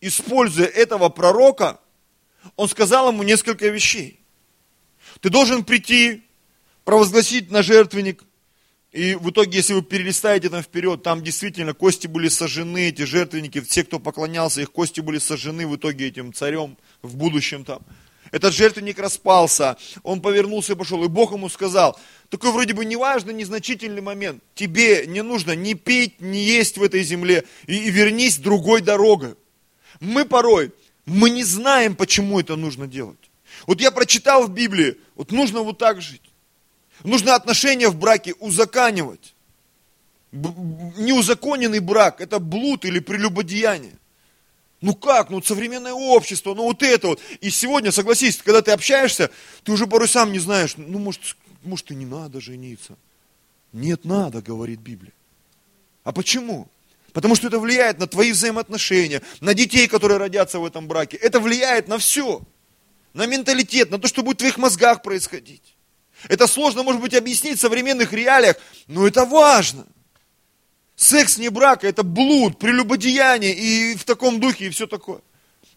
[0.00, 1.78] используя этого пророка,
[2.54, 4.20] он сказал ему несколько вещей.
[5.20, 6.22] Ты должен прийти,
[6.84, 8.22] провозгласить на жертвенник,
[8.92, 13.60] и в итоге, если вы перелистаете там вперед, там действительно кости были сожжены, эти жертвенники,
[13.60, 17.82] все, кто поклонялся, их кости были сожжены в итоге этим царем в будущем там.
[18.32, 23.34] Этот жертвенник распался, он повернулся и пошел, и Бог ему сказал, такой вроде бы неважный,
[23.34, 28.38] незначительный момент, тебе не нужно ни пить, ни есть в этой земле, и, и вернись
[28.38, 29.34] другой дорогой.
[30.00, 30.72] Мы порой
[31.06, 33.30] мы не знаем, почему это нужно делать.
[33.66, 36.22] Вот я прочитал в Библии, вот нужно вот так жить.
[37.04, 39.34] Нужно отношения в браке узаканивать.
[40.32, 43.94] Неузаконенный брак– это блуд или прелюбодеяние.
[44.80, 47.20] Ну как, ну современное общество, ну вот это вот.
[47.40, 49.30] И сегодня, согласись, когда ты общаешься,
[49.64, 52.96] ты уже порой сам не знаешь, ну может, может и не надо жениться.
[53.72, 55.12] Нет, надо, говорит Библия.
[56.04, 56.68] А почему?
[57.16, 61.16] Потому что это влияет на твои взаимоотношения, на детей, которые родятся в этом браке.
[61.16, 62.42] Это влияет на все.
[63.14, 65.78] На менталитет, на то, что будет в твоих мозгах происходить.
[66.28, 69.86] Это сложно, может быть, объяснить в современных реалиях, но это важно.
[70.94, 75.22] Секс не брак, это блуд, прелюбодеяние и в таком духе, и все такое.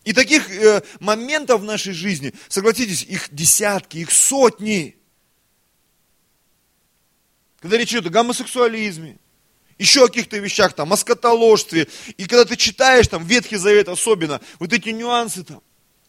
[0.04, 4.98] И таких э, моментов в нашей жизни, согласитесь, их десятки, их сотни.
[7.62, 9.20] Когда речь идет о гомосексуализме,
[9.80, 11.88] еще о каких-то вещах, там, о скотоложстве.
[12.18, 15.62] И когда ты читаешь, там, Ветхий Завет особенно, вот эти нюансы там,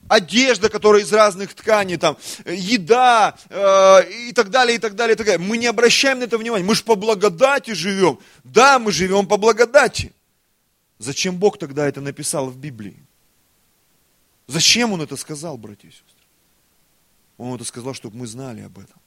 [0.08, 5.16] одежда, которая из разных тканей, там, еда э, и так далее, и так далее, и
[5.16, 5.46] так далее.
[5.46, 6.64] Мы не обращаем на это внимания.
[6.64, 8.18] Мы же по благодати живем.
[8.42, 10.12] Да, мы живем по благодати.
[10.98, 13.06] Зачем Бог тогда это написал в Библии?
[14.48, 16.06] Зачем Он это сказал, братья и сестры?
[17.38, 19.00] Он это сказал, чтобы мы знали об этом.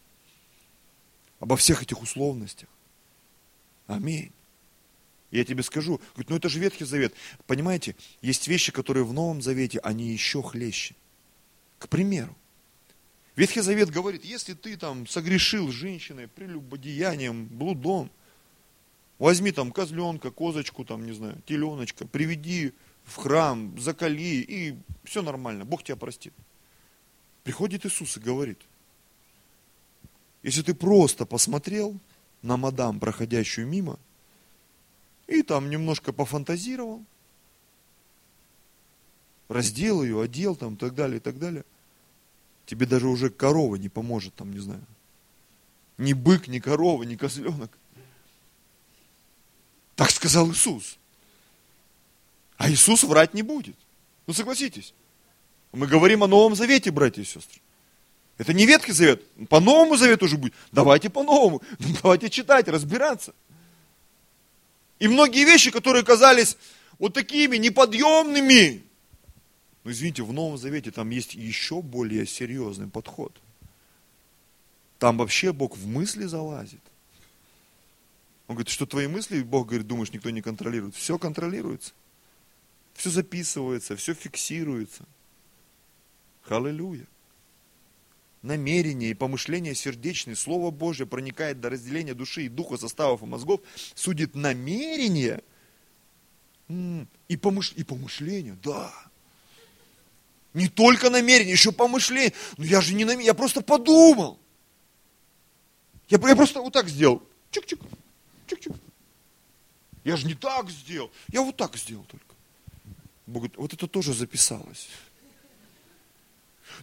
[1.40, 2.70] Обо всех этих условностях.
[3.88, 4.32] Аминь.
[5.34, 7.12] Я тебе скажу, говорит, ну это же Ветхий Завет.
[7.48, 10.94] Понимаете, есть вещи, которые в Новом Завете, они еще хлеще.
[11.80, 12.36] К примеру,
[13.36, 18.12] Ветхий Завет говорит, если ты там согрешил женщиной прелюбодеянием, блудом,
[19.18, 22.72] возьми там козленка, козочку, там, не знаю, теленочка, приведи
[23.04, 26.34] в храм, закали, и все нормально, Бог тебя простит.
[27.44, 28.60] Приходит Иисус и говорит,
[30.44, 32.00] если ты просто посмотрел
[32.44, 33.98] на мадам, проходящую мимо,
[35.28, 37.04] и там немножко пофантазировал,
[39.48, 41.64] раздел ее, одел там, и так далее, и так далее.
[42.66, 44.84] Тебе даже уже корова не поможет, там, не знаю.
[45.98, 47.72] Ни бык, ни корова, ни козленок.
[49.96, 50.98] Так сказал Иисус.
[52.58, 53.76] А Иисус врать не будет.
[54.26, 54.94] Ну согласитесь.
[55.72, 57.60] Мы говорим о Новом Завете, братья и сестры.
[58.38, 59.24] Это не Ветхий Завет.
[59.50, 60.54] По Новому Завету уже будет.
[60.72, 61.62] Давайте по Новому.
[62.02, 63.34] Давайте читать, разбираться.
[65.04, 66.56] И многие вещи, которые казались
[66.98, 68.84] вот такими неподъемными.
[69.84, 73.34] Но извините, в Новом Завете там есть еще более серьезный подход.
[75.00, 76.80] Там вообще Бог в мысли залазит.
[78.48, 80.96] Он говорит, что твои мысли, Бог говорит, думаешь, никто не контролирует.
[80.96, 81.92] Все контролируется.
[82.94, 85.04] Все записывается, все фиксируется.
[86.44, 87.06] Халилюя.
[88.44, 93.62] Намерение и помышление сердечные, Слово Божье проникает до разделения души и духа, составов и мозгов,
[93.96, 95.42] судит намерение
[96.68, 97.72] и, помыш...
[97.78, 98.94] и помышление, да.
[100.54, 102.34] Не только намерение, еще помышление.
[102.58, 104.38] Ну я же не намерение, я просто подумал.
[106.10, 107.24] Я, я просто вот так сделал.
[107.50, 107.80] Чик-чик,
[108.48, 108.76] чик-чик.
[110.04, 112.36] Я же не так сделал, я вот так сделал только.
[113.26, 114.90] Бог говорит, вот это тоже записалось.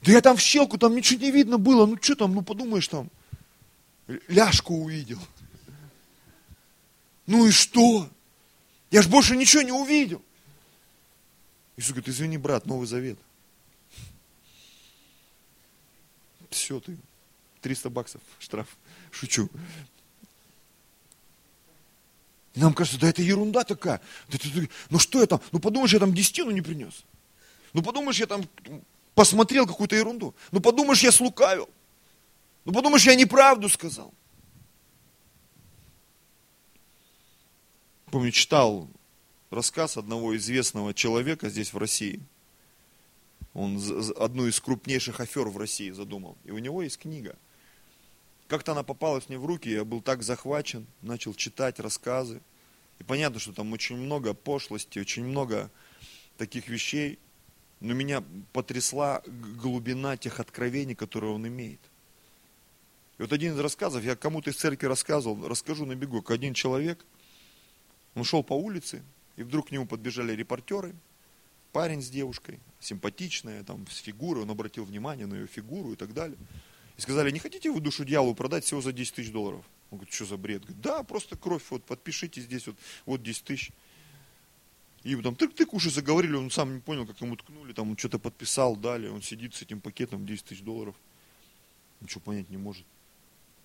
[0.02, 1.86] Да я там в щелку, там ничего не видно было.
[1.86, 3.10] Ну что там, ну подумаешь там.
[4.28, 5.20] Ляжку увидел.
[7.26, 8.08] Ну и что?
[8.90, 10.22] Я ж больше ничего не увидел.
[11.76, 13.18] Иисус говорит, извини, брат, Новый Завет.
[16.50, 16.96] Все, ты
[17.62, 18.68] 300 баксов штраф.
[19.12, 19.48] Шучу.
[22.56, 24.00] Нам кажется, да это ерунда такая.
[24.28, 27.04] Да, да, ну что я там, ну подумаешь, я там десятину не принес.
[27.72, 28.44] Ну подумаешь, я там
[29.14, 30.34] посмотрел какую-то ерунду.
[30.50, 31.68] Ну подумаешь, я слукавил.
[32.64, 34.12] Ну подумаешь, я неправду сказал.
[38.06, 38.88] Помню, читал
[39.50, 42.20] рассказ одного известного человека здесь в России.
[43.54, 43.80] Он
[44.16, 46.36] одну из крупнейших афер в России задумал.
[46.44, 47.36] И у него есть книга.
[48.48, 52.40] Как-то она попалась мне в руки, я был так захвачен, начал читать рассказы.
[52.98, 55.70] И понятно, что там очень много пошлости, очень много
[56.36, 57.18] таких вещей.
[57.80, 61.80] Но меня потрясла глубина тех откровений, которые он имеет.
[63.18, 67.04] И вот один из рассказов, я кому-то из церкви рассказывал, расскажу на бегу, один человек,
[68.14, 69.02] он шел по улице,
[69.36, 70.94] и вдруг к нему подбежали репортеры,
[71.72, 76.12] парень с девушкой, симпатичная, там, с фигурой, он обратил внимание на ее фигуру и так
[76.12, 76.36] далее.
[76.96, 79.64] И сказали, не хотите вы душу дьяволу продать всего за 10 тысяч долларов?
[79.90, 80.62] Он говорит, что за бред?
[80.62, 83.70] Говорит, да, просто кровь, вот подпишите здесь, вот, вот 10 тысяч.
[85.02, 88.18] И там тык-тык уже заговорили, он сам не понял, как ему ткнули, там он что-то
[88.18, 90.94] подписал, дали, он сидит с этим пакетом 10 тысяч долларов.
[92.00, 92.84] Ничего понять не может.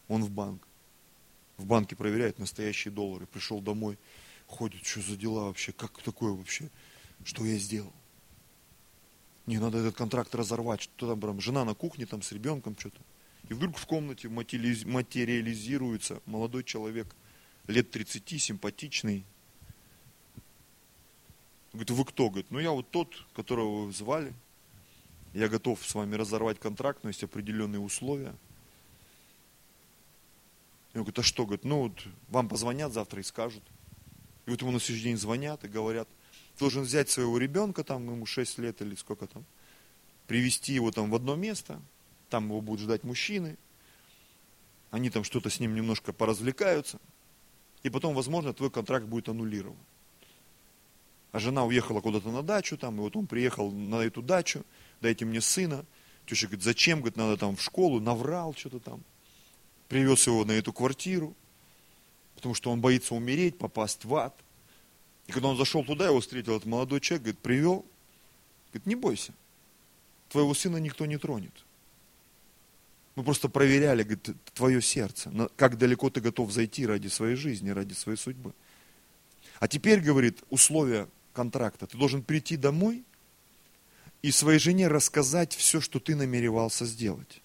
[0.07, 0.65] Он в банк.
[1.57, 3.25] В банке проверяет настоящие доллары.
[3.25, 3.97] Пришел домой,
[4.47, 6.69] ходит, что за дела вообще, как такое вообще,
[7.23, 7.93] что я сделал.
[9.45, 12.99] Не, надо этот контракт разорвать, что там, прям, жена на кухне там с ребенком что-то.
[13.49, 17.15] И вдруг в комнате материализируется молодой человек,
[17.67, 19.23] лет 30, симпатичный,
[21.75, 22.29] Говорит, вы кто?
[22.29, 24.33] Говорит, ну я вот тот, которого вы звали.
[25.33, 28.33] Я готов с вами разорвать контракт, но есть определенные условия.
[30.93, 31.45] И он говорит, а что?
[31.45, 33.63] Говорит, ну вот вам позвонят завтра и скажут.
[34.45, 36.07] И вот ему на следующий день звонят и говорят,
[36.57, 39.43] должен взять своего ребенка, там ему 6 лет или сколько там,
[40.27, 41.81] привести его там в одно место,
[42.29, 43.57] там его будут ждать мужчины,
[44.91, 47.01] они там что-то с ним немножко поразвлекаются,
[47.83, 49.77] и потом, возможно, твой контракт будет аннулирован
[51.35, 54.63] а жена уехала куда-то на дачу, там, и вот он приехал на эту дачу,
[55.01, 55.83] дайте мне сына.
[56.25, 59.03] Теща говорит, зачем, говорит, надо там в школу, наврал что-то там.
[59.89, 61.35] Привез его на эту квартиру,
[62.35, 64.33] потому что он боится умереть, попасть в ад.
[65.27, 67.85] И когда он зашел туда, его встретил этот молодой человек, говорит, привел,
[68.69, 69.33] говорит, не бойся,
[70.29, 71.65] твоего сына никто не тронет.
[73.15, 77.91] Мы просто проверяли, говорит, твое сердце, как далеко ты готов зайти ради своей жизни, ради
[77.91, 78.53] своей судьбы.
[79.59, 81.85] А теперь, говорит, условия контракта.
[81.85, 83.03] Ты должен прийти домой
[84.21, 87.41] и своей жене рассказать все, что ты намеревался сделать.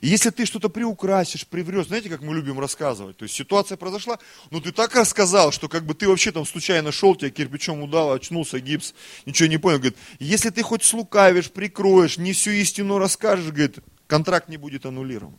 [0.00, 4.18] И если ты что-то приукрасишь, приврешь, знаете, как мы любим рассказывать, то есть ситуация произошла,
[4.50, 8.12] но ты так рассказал, что как бы ты вообще там случайно шел, тебя кирпичом удал,
[8.12, 8.94] очнулся, гипс,
[9.26, 9.78] ничего не понял.
[9.78, 15.36] Говорит, если ты хоть слукавишь, прикроешь, не всю истину расскажешь, говорит, контракт не будет аннулирован.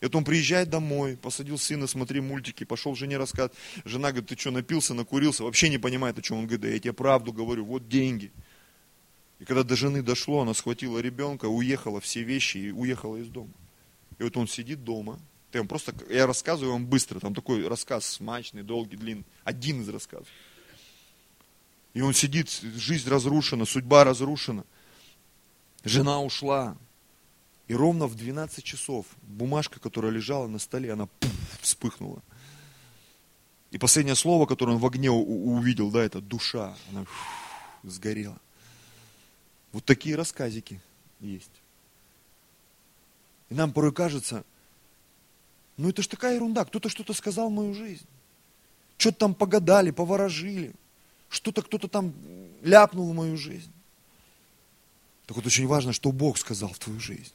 [0.00, 3.56] И вот он приезжает домой, посадил сына, смотри мультики, пошел жене рассказывать.
[3.84, 5.42] Жена говорит, ты что, напился, накурился?
[5.42, 6.60] Вообще не понимает, о чем он говорит.
[6.60, 8.30] Да я тебе правду говорю, вот деньги.
[9.38, 13.52] И когда до жены дошло, она схватила ребенка, уехала все вещи и уехала из дома.
[14.18, 15.18] И вот он сидит дома.
[15.52, 19.24] Я, вам просто, я рассказываю вам быстро, там такой рассказ смачный, долгий, длинный.
[19.44, 20.28] Один из рассказов.
[21.94, 24.64] И он сидит, жизнь разрушена, судьба разрушена.
[25.84, 26.76] Жена ушла,
[27.68, 32.22] и ровно в 12 часов бумажка, которая лежала на столе, она пуф, вспыхнула.
[33.72, 36.76] И последнее слово, которое он в огне увидел, да, это душа.
[36.90, 38.38] Она фу, сгорела.
[39.72, 40.80] Вот такие рассказики
[41.20, 41.50] есть.
[43.50, 44.44] И нам порой кажется,
[45.76, 48.06] ну это ж такая ерунда, кто-то что-то сказал в мою жизнь.
[48.96, 50.72] Что-то там погадали, поворожили.
[51.28, 52.14] Что-то кто-то там
[52.62, 53.72] ляпнул в мою жизнь.
[55.26, 57.32] Так вот очень важно, что Бог сказал в твою жизнь.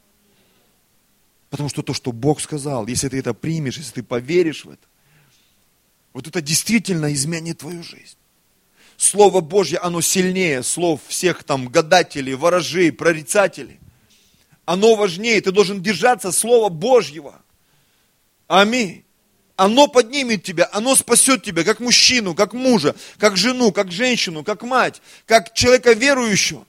[1.51, 4.87] Потому что то, что Бог сказал, если ты это примешь, если ты поверишь в это,
[6.13, 8.15] вот это действительно изменит твою жизнь.
[8.95, 13.79] Слово Божье, оно сильнее слов всех там гадателей, ворожей, прорицателей.
[14.63, 17.41] Оно важнее, ты должен держаться Слова Божьего.
[18.47, 19.03] Аминь.
[19.57, 24.63] Оно поднимет тебя, оно спасет тебя, как мужчину, как мужа, как жену, как женщину, как
[24.63, 26.65] мать, как человека верующего.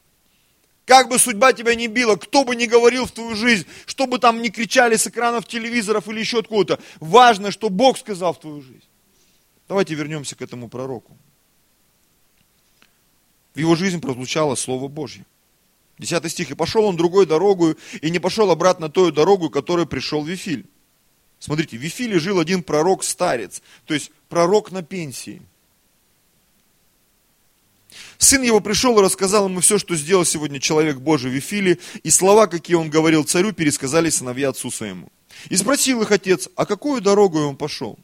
[0.85, 4.19] Как бы судьба тебя не била, кто бы ни говорил в твою жизнь, что бы
[4.19, 8.63] там ни кричали с экранов телевизоров или еще откуда-то, важно, что Бог сказал в твою
[8.63, 8.89] жизнь.
[9.69, 11.17] Давайте вернемся к этому пророку.
[13.55, 15.25] В его жизнь прозвучало Слово Божье.
[15.99, 16.51] Десятый стих.
[16.51, 20.67] «И пошел он другой дорогою, и не пошел обратно той дорогу, которой пришел Вифиль».
[21.39, 25.43] Смотрите, в Вифиле жил один пророк-старец, то есть пророк на пенсии.
[28.23, 32.11] Сын его пришел и рассказал ему все, что сделал сегодня человек Божий в Вифиле, и
[32.11, 35.09] слова, какие он говорил царю, пересказали сыновья отцу своему.
[35.49, 37.99] И спросил их отец, а какую дорогу он пошел?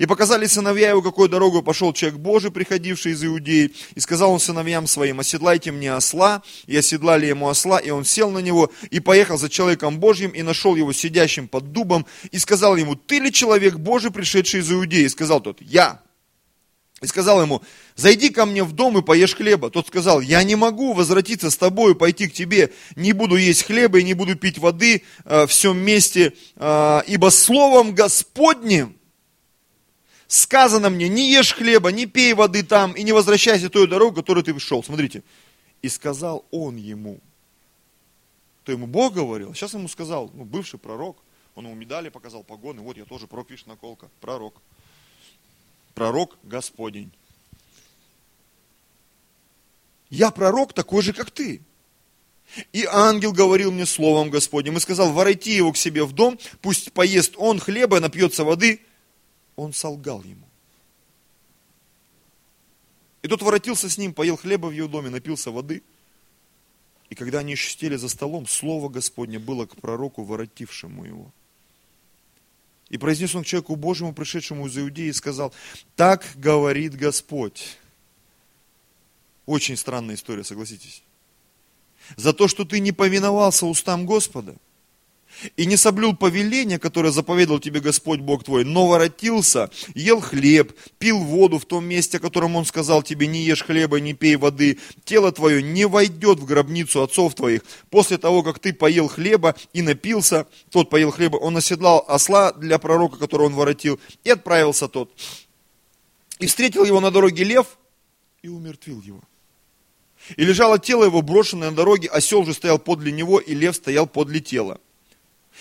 [0.00, 3.72] И показали сыновья его, какой дорогу пошел человек Божий, приходивший из Иудеи.
[3.94, 6.42] И сказал он сыновьям своим, оседлайте мне осла.
[6.66, 10.42] И оседлали ему осла, и он сел на него, и поехал за человеком Божьим, и
[10.42, 15.04] нашел его сидящим под дубом, и сказал ему, ты ли человек Божий, пришедший из Иудеи?
[15.04, 16.02] И сказал тот, я.
[17.00, 17.62] И сказал ему,
[17.94, 19.70] зайди ко мне в дом и поешь хлеба.
[19.70, 23.62] Тот сказал, я не могу возвратиться с тобой и пойти к тебе, не буду есть
[23.62, 28.96] хлеба и не буду пить воды э, в всем месте, э, ибо словом Господним
[30.26, 34.42] сказано мне, не ешь хлеба, не пей воды там и не возвращайся той дорогу, которую
[34.42, 34.82] ты шел.
[34.82, 35.22] Смотрите.
[35.82, 37.20] И сказал он ему.
[38.64, 41.16] То ему Бог говорил, сейчас ему сказал, ну, бывший пророк,
[41.54, 44.60] он ему медали показал, погоны, вот я тоже пророк, видишь, наколка, пророк.
[45.98, 47.10] Пророк Господень.
[50.10, 51.60] Я пророк такой же, как ты.
[52.72, 56.92] И ангел говорил мне словом Господним и сказал, воройти его к себе в дом, пусть
[56.92, 58.80] поест он хлеба, напьется воды,
[59.56, 60.46] он солгал ему.
[63.22, 65.82] И тот воротился с ним, поел хлеба в его доме, напился воды.
[67.10, 71.32] И когда они еще за столом, слово Господне было к пророку, воротившему его.
[72.88, 75.52] И произнес он к человеку Божьему, пришедшему из Иудеи, и сказал,
[75.96, 77.78] так говорит Господь.
[79.46, 81.02] Очень странная история, согласитесь.
[82.16, 84.56] За то, что ты не повиновался устам Господа–
[85.56, 91.18] и не соблюл повеление, которое заповедал тебе Господь Бог твой, но воротился, ел хлеб, пил
[91.18, 94.78] воду в том месте, о котором Он сказал тебе, не ешь хлеба, не пей воды,
[95.04, 97.62] тело твое не войдет в гробницу отцов твоих.
[97.90, 102.78] После того, как ты поел хлеба и напился, тот поел хлеба, он оседлал осла для
[102.78, 105.12] пророка, которого он воротил, и отправился тот.
[106.38, 107.66] И встретил его на дороге лев
[108.42, 109.20] и умертвил его.
[110.36, 114.06] И лежало тело его брошенное на дороге, осел же стоял подле него, и лев стоял
[114.06, 114.80] подле тела.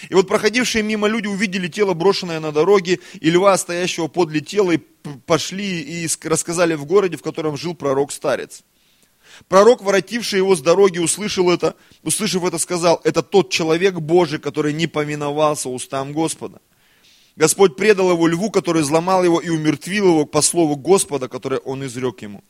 [0.09, 4.71] И вот проходившие мимо люди увидели тело, брошенное на дороге, и льва, стоящего подле тела,
[4.71, 4.77] и
[5.25, 8.63] пошли и рассказали в городе, в котором жил пророк-старец.
[9.47, 14.73] Пророк, воротивший его с дороги, услышал это, услышав это, сказал, это тот человек Божий, который
[14.73, 16.59] не поминовался устам Господа.
[17.35, 21.85] Господь предал его льву, который взломал его и умертвил его по слову Господа, которое он
[21.85, 22.43] изрек ему.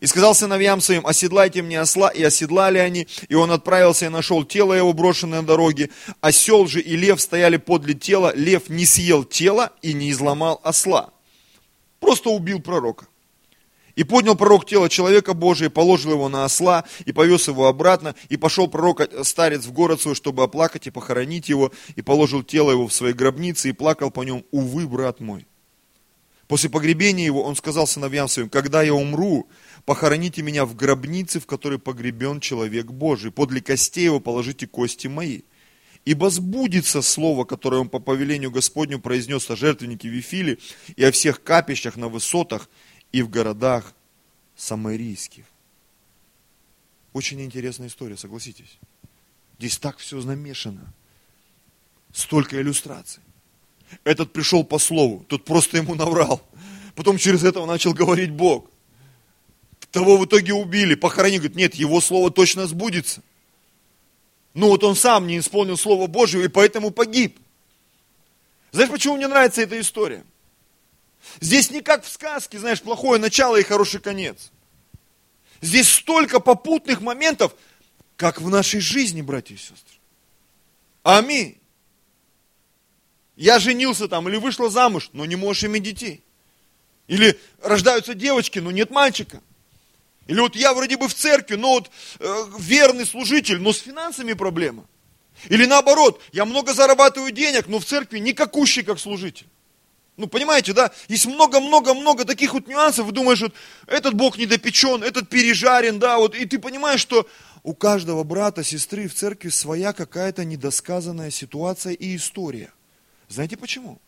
[0.00, 4.44] И сказал сыновьям своим, оседлайте мне осла, и оседлали они, и он отправился и нашел
[4.44, 5.90] тело его, брошенное на дороге.
[6.20, 11.10] Осел же и лев стояли подле тела, лев не съел тело и не изломал осла.
[12.00, 13.06] Просто убил пророка.
[13.96, 18.36] И поднял пророк тело человека Божия, положил его на осла, и повез его обратно, и
[18.36, 22.72] пошел пророк, э, старец, в город свой, чтобы оплакать и похоронить его, и положил тело
[22.72, 25.46] его в своей гробнице, и плакал по нем, увы, брат мой.
[26.48, 29.48] После погребения его он сказал сыновьям своим, когда я умру,
[29.84, 33.30] похороните меня в гробнице, в которой погребен человек Божий.
[33.30, 35.42] Подле костей его положите кости мои.
[36.04, 40.58] Ибо сбудется слово, которое он по повелению Господню произнес о жертвеннике Вифиле
[40.96, 42.68] и о всех капищах на высотах
[43.12, 43.94] и в городах
[44.54, 45.44] самарийских.
[47.14, 48.78] Очень интересная история, согласитесь.
[49.58, 50.92] Здесь так все намешано.
[52.12, 53.22] Столько иллюстраций.
[54.02, 56.42] Этот пришел по слову, тот просто ему наврал.
[56.94, 58.70] Потом через этого начал говорить Бог.
[59.94, 61.38] Того в итоге убили, похоронили.
[61.38, 63.22] Говорит, нет, его слово точно сбудется.
[64.52, 67.38] Ну вот он сам не исполнил Слово Божье и поэтому погиб.
[68.72, 70.24] Знаешь, почему мне нравится эта история?
[71.40, 74.50] Здесь не как в сказке, знаешь, плохое начало и хороший конец.
[75.60, 77.54] Здесь столько попутных моментов,
[78.16, 79.96] как в нашей жизни, братья и сестры.
[81.04, 81.56] Аминь.
[83.36, 86.20] Я женился там или вышла замуж, но не можешь иметь детей.
[87.06, 89.40] Или рождаются девочки, но нет мальчика.
[90.26, 94.32] Или вот я вроде бы в церкви, но вот э, верный служитель, но с финансами
[94.32, 94.86] проблема.
[95.48, 99.46] Или наоборот, я много зарабатываю денег, но в церкви никакущий как служитель.
[100.16, 100.92] Ну, понимаете, да?
[101.08, 103.06] Есть много-много-много таких вот нюансов.
[103.06, 103.52] Вы думаешь, вот
[103.86, 107.28] этот Бог недопечен, этот пережарен, да, вот, и ты понимаешь, что
[107.64, 112.72] у каждого брата, сестры в церкви своя какая-то недосказанная ситуация и история.
[113.28, 114.00] Знаете почему?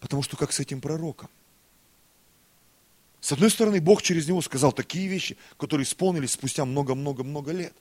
[0.00, 1.30] Потому что как с этим пророком.
[3.24, 7.72] С одной стороны, Бог через него сказал такие вещи, которые исполнились спустя много-много-много лет.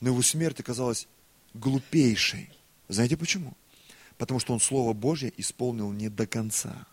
[0.00, 1.06] Но его смерть оказалась
[1.54, 2.50] глупейшей.
[2.88, 3.54] Знаете почему?
[4.18, 6.84] Потому что он Слово Божье исполнил не до конца.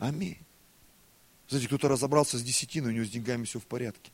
[0.00, 0.38] Аминь.
[1.48, 4.10] Знаете, кто-то разобрался с десятиной, у него с деньгами все в порядке.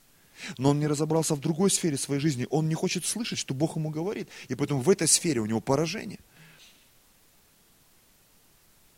[0.58, 2.46] Но он не разобрался в другой сфере своей жизни.
[2.50, 4.28] Он не хочет слышать, что Бог ему говорит.
[4.48, 6.18] И поэтому в этой сфере у него поражение–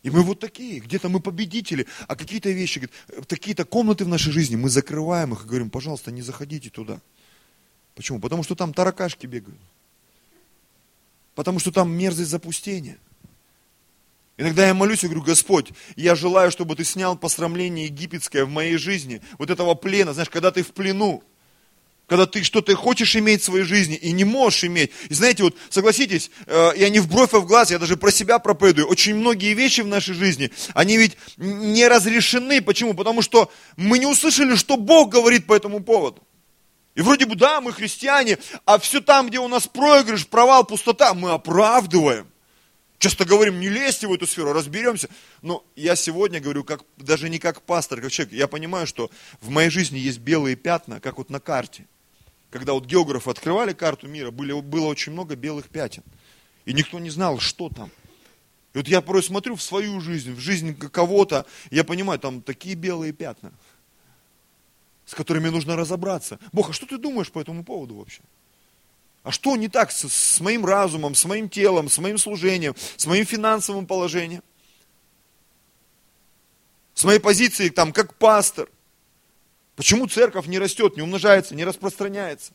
[0.05, 2.87] и мы вот такие, где-то мы победители, а какие-то вещи,
[3.27, 7.01] какие-то комнаты в нашей жизни, мы закрываем их и говорим, пожалуйста, не заходите туда.
[7.95, 8.19] Почему?
[8.19, 9.59] Потому что там таракашки бегают.
[11.33, 12.99] Потому что там мерзость запустения.
[14.37, 18.77] Иногда я молюсь и говорю, Господь, я желаю, чтобы Ты снял посрамление египетское в моей
[18.77, 21.23] жизни, вот этого плена, знаешь, когда ты в плену,
[22.07, 24.91] когда ты что-то хочешь иметь в своей жизни и не можешь иметь.
[25.09, 28.11] И знаете, вот согласитесь, э, я не в бровь, а в глаз, я даже про
[28.11, 28.87] себя проповедую.
[28.87, 32.61] Очень многие вещи в нашей жизни, они ведь не разрешены.
[32.61, 32.93] Почему?
[32.93, 36.21] Потому что мы не услышали, что Бог говорит по этому поводу.
[36.93, 41.13] И вроде бы, да, мы христиане, а все там, где у нас проигрыш, провал, пустота,
[41.13, 42.27] мы оправдываем.
[42.99, 45.09] Часто говорим, не лезьте в эту сферу, разберемся.
[45.41, 48.33] Но я сегодня говорю, как, даже не как пастор, как человек.
[48.33, 51.85] Я понимаю, что в моей жизни есть белые пятна, как вот на карте
[52.55, 56.03] когда вот географы открывали карту мира, были, было очень много белых пятен.
[56.63, 57.91] И никто не знал, что там.
[58.73, 62.75] И вот я порой смотрю в свою жизнь, в жизнь кого-то, я понимаю, там такие
[62.75, 63.51] белые пятна,
[65.05, 66.39] с которыми нужно разобраться.
[66.53, 68.21] Бог, а что ты думаешь по этому поводу вообще?
[69.23, 73.05] А что не так с, с моим разумом, с моим телом, с моим служением, с
[73.05, 74.43] моим финансовым положением?
[76.93, 78.69] С моей позицией там, как пастор?
[79.75, 82.53] Почему церковь не растет, не умножается, не распространяется?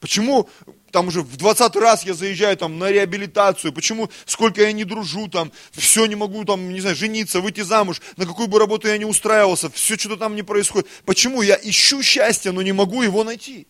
[0.00, 0.50] Почему
[0.90, 5.28] там уже в 20 раз я заезжаю там на реабилитацию, почему сколько я не дружу
[5.28, 8.98] там, все не могу там, не знаю, жениться, выйти замуж, на какую бы работу я
[8.98, 10.88] не устраивался, все что-то там не происходит.
[11.06, 13.66] Почему я ищу счастье, но не могу его найти?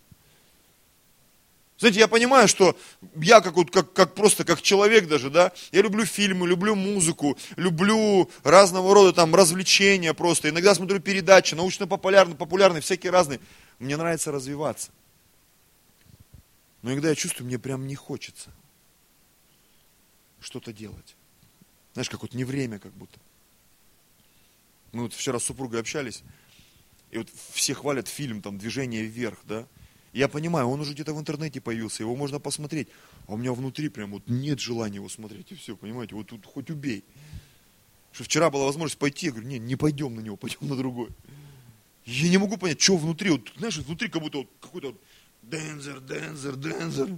[1.77, 2.77] Знаете, я понимаю, что
[3.15, 7.37] я как, вот, как, как просто как человек даже, да, я люблю фильмы, люблю музыку,
[7.57, 10.49] люблю разного рода там развлечения просто.
[10.49, 13.41] Иногда смотрю передачи, научно-популярные, популярные, всякие разные.
[13.79, 14.91] Мне нравится развиваться.
[16.81, 18.51] Но иногда я чувствую, мне прям не хочется
[20.39, 21.15] что-то делать.
[21.93, 23.19] Знаешь, как вот не время как будто.
[24.93, 26.23] Мы вот вчера с супругой общались,
[27.11, 29.67] и вот все хвалят фильм, там, «Движение вверх», да,
[30.15, 32.87] я понимаю, он уже где-то в интернете появился, его можно посмотреть.
[33.27, 35.51] А у меня внутри прям вот нет желания его смотреть.
[35.51, 37.03] И все, понимаете, вот тут хоть убей.
[38.13, 41.09] Что вчера была возможность пойти, я говорю, не, не пойдем на него, пойдем на другой.
[42.05, 45.01] Я не могу понять, что внутри, вот, знаешь, внутри как будто вот какой-то вот
[45.41, 47.17] дензер, дензер, дензер.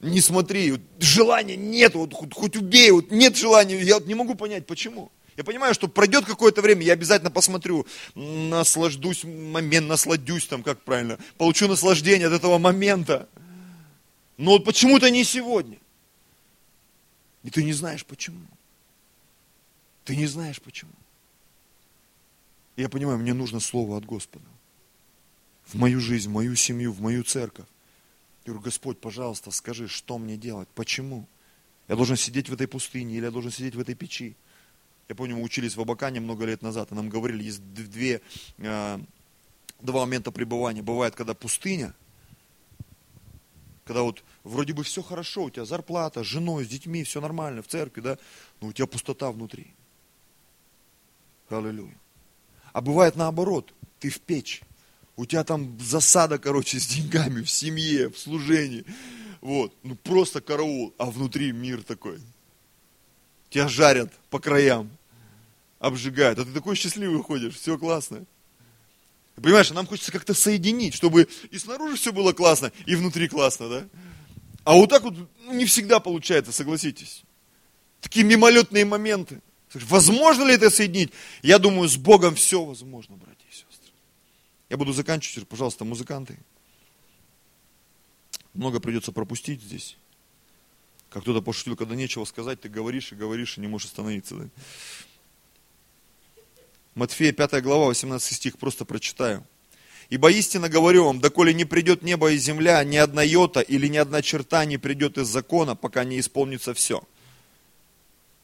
[0.00, 4.14] Не смотри, вот, желания нет, вот хоть, хоть убей, вот нет желания, я вот не
[4.14, 5.12] могу понять, почему.
[5.36, 11.18] Я понимаю, что пройдет какое-то время, я обязательно посмотрю, наслаждусь момент, насладюсь там, как правильно,
[11.38, 13.28] получу наслаждение от этого момента.
[14.36, 15.78] Но вот почему-то не сегодня.
[17.42, 18.46] И ты не знаешь почему.
[20.04, 20.92] Ты не знаешь почему.
[22.76, 24.44] Я понимаю, мне нужно слово от Господа.
[25.64, 27.66] В мою жизнь, в мою семью, в мою церковь.
[28.44, 31.26] Я говорю, Господь, пожалуйста, скажи, что мне делать, почему?
[31.88, 34.36] Я должен сидеть в этой пустыне или я должен сидеть в этой печи?
[35.08, 38.22] Я помню, мы учились в Абакане много лет назад, и нам говорили, есть две,
[38.58, 38.98] э,
[39.80, 40.82] два момента пребывания.
[40.82, 41.94] Бывает, когда пустыня,
[43.84, 47.62] когда вот вроде бы все хорошо, у тебя зарплата, с женой, с детьми, все нормально,
[47.62, 48.18] в церкви, да,
[48.60, 49.74] но у тебя пустота внутри.
[51.50, 51.96] Аллилуйя.
[52.72, 54.62] А бывает наоборот, ты в печь,
[55.16, 58.86] у тебя там засада, короче, с деньгами, в семье, в служении,
[59.42, 62.20] вот, ну просто караул, а внутри мир такой–
[63.54, 64.90] тебя жарят по краям,
[65.78, 68.24] обжигают, а ты такой счастливый ходишь, все классно.
[69.36, 73.88] Понимаешь, нам хочется как-то соединить, чтобы и снаружи все было классно, и внутри классно, да?
[74.64, 77.22] А вот так вот ну, не всегда получается, согласитесь.
[78.00, 79.40] Такие мимолетные моменты.
[79.72, 81.12] Возможно ли это соединить?
[81.42, 83.92] Я думаю, с Богом все возможно, братья и сестры.
[84.68, 86.38] Я буду заканчивать, пожалуйста, музыканты.
[88.52, 89.96] Много придется пропустить здесь.
[91.14, 94.34] Как кто-то пошутил, когда нечего сказать, ты говоришь и говоришь, и не можешь остановиться.
[94.34, 94.48] Да?
[96.96, 99.46] Матфея 5 глава, 18 стих, просто прочитаю.
[100.10, 103.96] Ибо истинно говорю вам, доколе не придет небо и земля, ни одна йота или ни
[103.96, 107.00] одна черта не придет из закона, пока не исполнится все.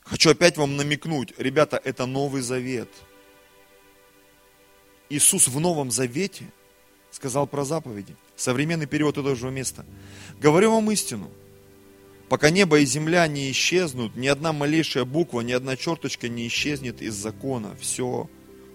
[0.02, 2.88] Хочу опять вам намекнуть, ребята, это Новый Завет.
[5.08, 6.46] Иисус в Новом Завете
[7.10, 8.14] сказал про заповеди.
[8.36, 9.84] Современный перевод этого же места.
[10.38, 11.32] Говорю вам истину.
[12.30, 17.02] Пока небо и земля не исчезнут, ни одна малейшая буква, ни одна черточка не исчезнет
[17.02, 17.74] из закона.
[17.80, 18.30] Все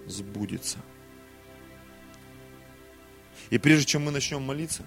[0.07, 0.79] сбудется.
[3.51, 4.83] И прежде чем мы начнем молиться,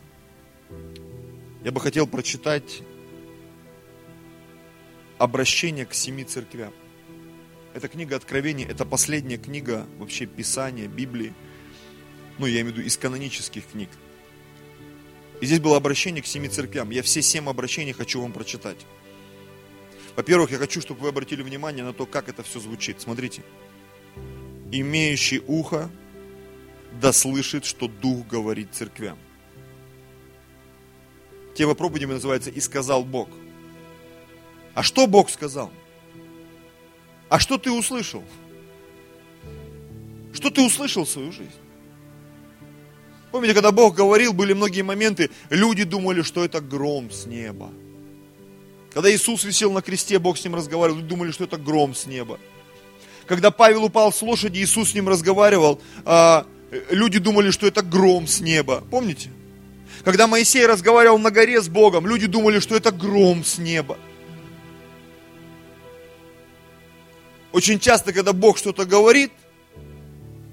[1.65, 2.83] я бы хотел прочитать
[5.17, 6.75] обращение к семи церквям.
[7.73, 11.33] Это книга Откровений, это последняя книга вообще Писания, Библии.
[12.39, 13.89] Ну, я имею в виду из канонических книг.
[15.41, 16.91] И здесь было обращение к семи церквям.
[16.91, 18.79] Я все семь обращений хочу вам прочитать.
[20.17, 23.01] Во-первых, я хочу, чтобы вы обратили внимание на то, как это все звучит.
[23.01, 23.43] Смотрите.
[24.73, 25.91] Имеющий ухо,
[27.01, 29.19] да слышит, что Дух говорит церквям.
[31.55, 33.29] Тема проповеди называется «И сказал Бог».
[34.75, 35.73] А что Бог сказал?
[37.29, 38.25] А что ты услышал?
[40.33, 41.51] Что ты услышал в свою жизнь?
[43.31, 47.71] Помните, когда Бог говорил, были многие моменты, люди думали, что это гром с неба.
[48.93, 52.07] Когда Иисус висел на кресте, Бог с ним разговаривал, люди думали, что это гром с
[52.07, 52.39] неба.
[53.27, 56.47] Когда Павел упал с лошади, Иисус с ним разговаривал, а,
[56.91, 58.83] люди думали, что это гром с неба.
[58.91, 59.31] Помните?
[60.05, 63.99] Когда Моисей разговаривал на горе с Богом, люди думали, что это гром с неба.
[67.53, 69.33] Очень часто, когда Бог что-то говорит,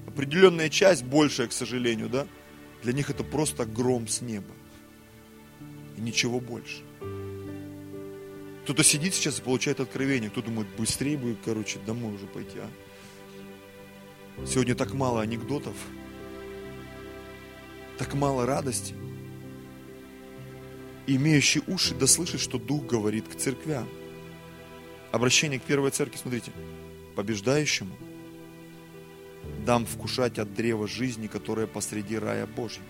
[0.06, 2.26] определенная часть, большая, к сожалению, да,
[2.86, 4.54] для них это просто гром с неба.
[5.96, 6.84] И ничего больше.
[8.62, 14.46] Кто-то сидит сейчас и получает откровение, кто думает, быстрее будет, короче, домой уже пойти, а?
[14.46, 15.74] Сегодня так мало анекдотов,
[17.98, 18.94] так мало радости.
[21.08, 23.88] имеющий уши да слышит, что Дух говорит к церквям.
[25.10, 26.52] Обращение к первой церкви, смотрите,
[27.16, 27.96] побеждающему–
[29.66, 32.86] дам вкушать от древа жизни, которое посреди рая Божьего.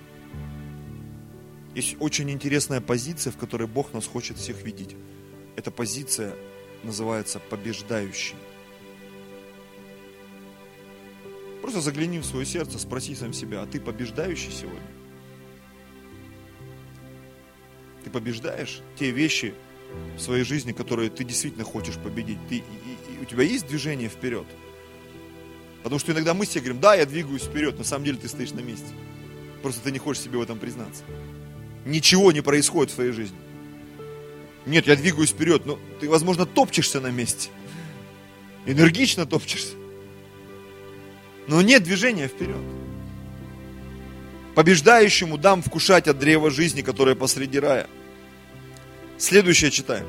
[1.74, 4.94] Есть очень интересная позиция, в которой Бог нас хочет всех видеть.
[5.56, 6.34] Эта позиция
[6.82, 8.36] называется побеждающий.
[11.62, 14.80] Просто загляни в свое сердце, спроси сам себя, а ты побеждающий сегодня?
[18.04, 19.54] Ты побеждаешь те вещи
[20.16, 22.38] в своей жизни, которые ты действительно хочешь победить.
[22.48, 24.46] Ты, и, и, у тебя есть движение вперед–
[25.86, 28.50] Потому что иногда мы себе говорим, да, я двигаюсь вперед, на самом деле ты стоишь
[28.50, 28.88] на месте.
[29.62, 31.04] Просто ты не хочешь себе в этом признаться.
[31.84, 33.36] Ничего не происходит в твоей жизни.
[34.66, 37.50] Нет, я двигаюсь вперед, но ты, возможно, топчешься на месте.
[38.66, 39.76] Энергично топчешься.
[41.46, 42.56] Но нет движения вперед.
[44.56, 47.86] Побеждающему дам вкушать от древа жизни, которое посреди рая.
[49.18, 50.08] Следующее читаем.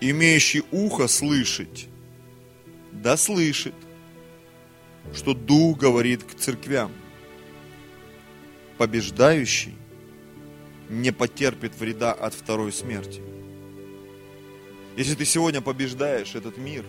[0.00, 1.88] Имеющий ухо слышать
[2.94, 3.74] да слышит,
[5.12, 6.90] что Дух говорит к церквям.
[8.78, 9.74] Побеждающий
[10.88, 13.22] не потерпит вреда от второй смерти.
[14.96, 16.84] Если ты сегодня побеждаешь этот мир,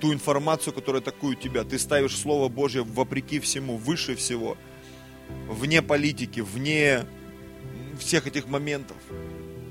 [0.00, 4.56] ту информацию, которая атакует тебя, ты ставишь Слово Божье вопреки всему, выше всего,
[5.48, 7.04] вне политики, вне
[7.98, 8.96] всех этих моментов.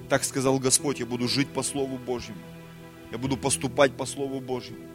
[0.09, 2.39] Так сказал Господь, я буду жить по Слову Божьему.
[3.11, 4.85] Я буду поступать по Слову Божьему.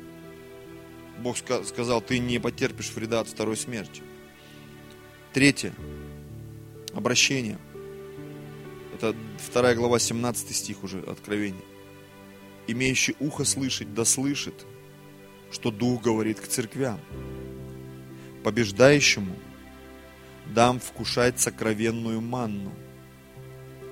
[1.18, 4.02] Бог сказал, ты не потерпишь вреда от второй смерти.
[5.32, 5.72] Третье.
[6.94, 7.58] Обращение.
[8.94, 11.62] Это вторая глава, 17 стих уже, Откровение.
[12.66, 14.66] Имеющий ухо слышать, да слышит,
[15.50, 17.00] что Дух говорит к церквям.
[18.44, 19.36] Побеждающему
[20.54, 22.72] дам вкушать сокровенную манну.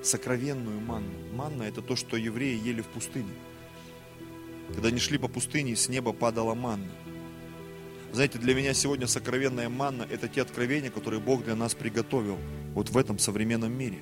[0.03, 1.12] Сокровенную манну.
[1.35, 3.33] Манна– это то, что евреи ели в пустыне–
[4.73, 6.91] когда они шли по пустыне, с неба падала манна.
[8.12, 12.39] Знаете, для меня сегодня сокровенная манна– это те откровения, которые Бог для нас приготовил
[12.75, 13.99] вот в этом современном мире.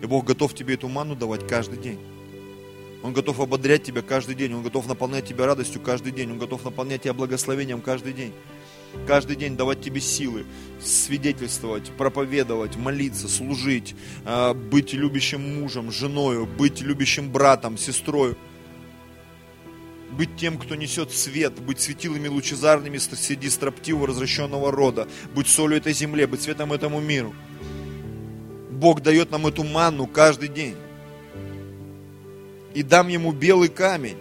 [0.00, 1.98] И Бог готов тебе эту манну давать каждый день.
[3.02, 6.64] Он готов ободрять тебя каждый день, Он готов наполнять тебя радостью каждый день, Он готов
[6.64, 8.32] наполнять тебя благословением каждый день.
[9.06, 10.46] Каждый день давать тебе силы,
[10.80, 13.94] свидетельствовать, проповедовать, молиться, служить,
[14.24, 18.36] а, быть любящим мужем, женою, быть любящим братом, сестрой
[20.16, 25.92] быть тем, кто несет свет, быть светилами лучезарными среди строптивого развращенного рода, быть солью этой
[25.92, 27.34] земле, быть светом этому миру.
[28.70, 30.76] Бог дает нам эту манну каждый день.
[32.74, 34.16] И дам ему белый камень,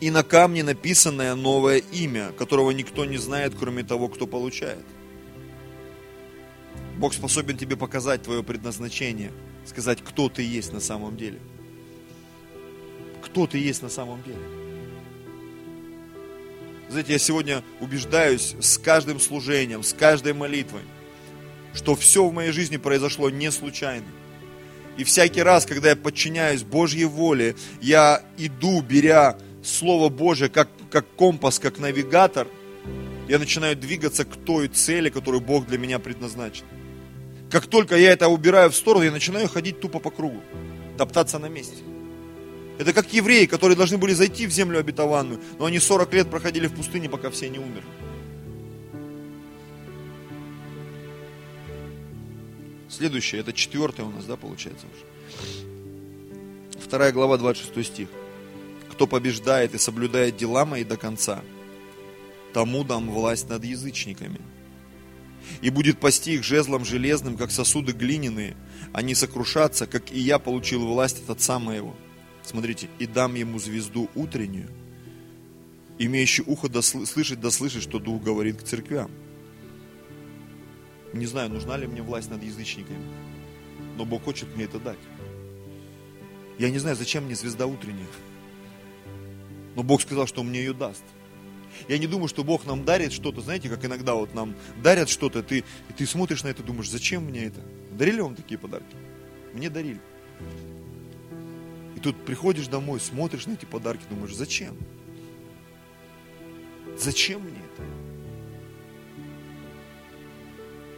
[0.00, 4.84] и на камне написанное новое имя, которого никто не знает, кроме того, кто получает.
[6.96, 9.32] Бог способен тебе показать твое предназначение,
[9.64, 11.40] сказать, кто ты есть на самом деле.
[13.36, 14.38] Кто ты есть на самом деле.
[16.88, 20.80] Знаете, я сегодня убеждаюсь с каждым служением, с каждой молитвой,
[21.74, 24.06] что все в моей жизни произошло не случайно.
[24.96, 31.06] И всякий раз, когда я подчиняюсь Божьей воле, я иду, беря Слово Божье как, как
[31.14, 32.48] компас, как навигатор,
[33.28, 36.64] я начинаю двигаться к той цели, которую Бог для меня предназначил.
[37.50, 40.40] Как только я это убираю в сторону, я начинаю ходить тупо по кругу,
[40.96, 41.82] топтаться на месте.
[42.78, 46.66] Это как евреи, которые должны были зайти в землю обетованную, но они 40 лет проходили
[46.66, 47.84] в пустыне, пока все не умерли.
[52.88, 56.80] Следующее, это четвертое у нас, да, получается уже.
[56.80, 58.08] Вторая глава, 26 стих.
[58.90, 61.42] Кто побеждает и соблюдает дела мои до конца,
[62.52, 64.40] тому дам власть над язычниками.
[65.60, 68.56] И будет пасти их жезлом железным, как сосуды глиняные.
[68.92, 71.94] Они сокрушатся, как и я получил власть от отца моего.
[72.46, 74.68] Смотрите, и дам ему звезду утреннюю,
[75.98, 79.10] имеющий ухо да слышать, да слышать, что Дух говорит к церквям.
[81.12, 83.02] Не знаю, нужна ли мне власть над язычниками,
[83.96, 84.98] но Бог хочет мне это дать.
[86.56, 88.06] Я не знаю, зачем мне звезда утренняя,
[89.74, 91.02] но Бог сказал, что он мне ее даст.
[91.88, 95.42] Я не думаю, что Бог нам дарит что-то, знаете, как иногда вот нам дарят что-то,
[95.42, 97.60] ты, и ты смотришь на это, думаешь, зачем мне это?
[97.90, 98.94] Дарили вам такие подарки?
[99.52, 100.00] Мне дарили.
[101.96, 104.76] И тут приходишь домой, смотришь на эти подарки, думаешь, зачем?
[106.98, 107.82] Зачем мне это?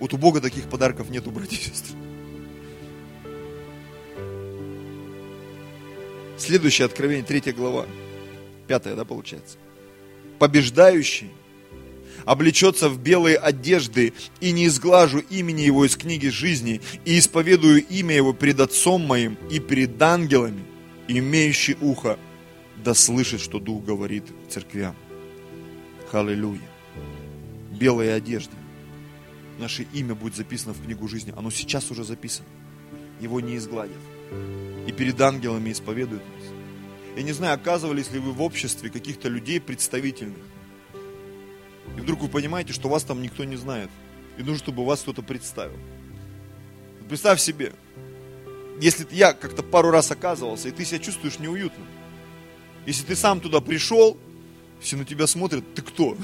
[0.01, 1.96] Вот у Бога таких подарков нету, братья и сестры.
[6.36, 7.86] Следующее откровение, третья глава.
[8.66, 9.57] Пятая, да, получается.
[10.40, 11.30] Побеждающий
[12.24, 18.16] облечется в белые одежды, и не изглажу имени его из книги жизни, и исповедую имя
[18.16, 20.64] его пред Отцом моим и пред ангелами
[21.09, 22.19] имеющий ухо,
[22.85, 24.95] да слышит, что Дух говорит церквям.
[26.13, 26.61] Аллилуйя.
[27.73, 28.55] Белые одежды.
[29.59, 31.35] Наше имя будет записано в книгу жизни.
[31.37, 32.49] Оно сейчас уже записано.
[33.21, 33.99] Его не изгладят.
[34.87, 36.45] И перед ангелами исповедуют нас.
[37.17, 40.39] Я не знаю, оказывались ли вы в обществе каких-то людей представительных.
[41.97, 43.91] И вдруг вы понимаете, что вас там никто не знает.
[44.37, 45.77] И нужно, чтобы вас кто-то представил.
[47.09, 47.73] Представь себе,
[48.81, 51.85] если я как-то пару раз оказывался, и ты себя чувствуешь неуютно,
[52.87, 54.16] если ты сам туда пришел,
[54.81, 56.16] все на тебя смотрят, ты кто?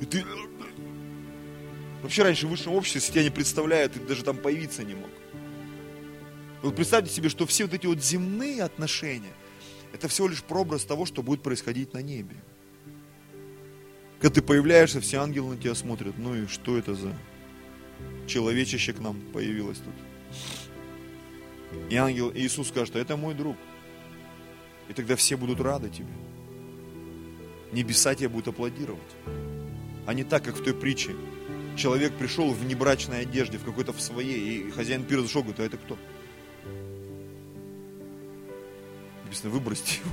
[0.00, 0.24] И ты...
[2.02, 5.10] Вообще раньше в высшем обществе, тебя не представляют, ты даже там появиться не мог.
[6.62, 9.32] Вот представьте себе, что все вот эти вот земные отношения,
[9.92, 12.36] это всего лишь прообраз того, что будет происходить на небе.
[14.20, 17.14] Когда ты появляешься, все ангелы на тебя смотрят, ну и что это за
[18.26, 19.94] человечище к нам появилось тут?
[21.88, 23.56] И ангел Иисус скажет, это мой друг.
[24.88, 26.12] И тогда все будут рады тебе.
[27.72, 29.00] Небеса тебе будут аплодировать.
[30.06, 31.14] А не так, как в той притче.
[31.76, 35.64] Человек пришел в небрачной одежде, в какой-то в своей, и хозяин пира зашел, говорит, а
[35.64, 35.96] это кто?
[39.24, 40.10] Написано, выбросьте его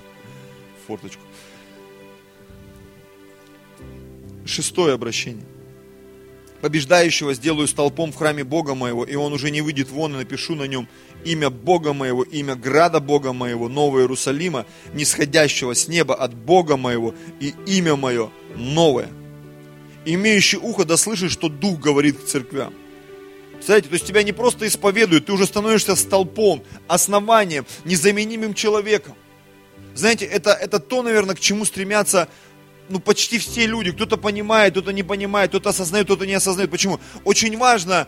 [0.78, 1.24] в форточку.
[4.46, 5.46] Шестое обращение
[6.62, 10.56] побеждающего сделаю столпом в храме Бога моего, и он уже не выйдет вон, и напишу
[10.56, 10.88] на нем
[11.32, 17.14] имя Бога моего, имя града Бога моего, Нового Иерусалима, нисходящего с неба от Бога моего,
[17.40, 19.10] и имя мое новое.
[20.06, 22.74] Имеющий ухо да слышит, что Дух говорит к церквям.
[23.54, 29.16] Представляете, то есть тебя не просто исповедуют, ты уже становишься столпом, основанием, незаменимым человеком.
[29.96, 32.30] Знаете, это, это то, наверное, к чему стремятся
[32.90, 36.72] ну, почти все люди, кто-то понимает, кто-то не понимает, кто-то осознает, кто-то не осознает.
[36.72, 37.00] Почему?
[37.26, 38.08] Очень важно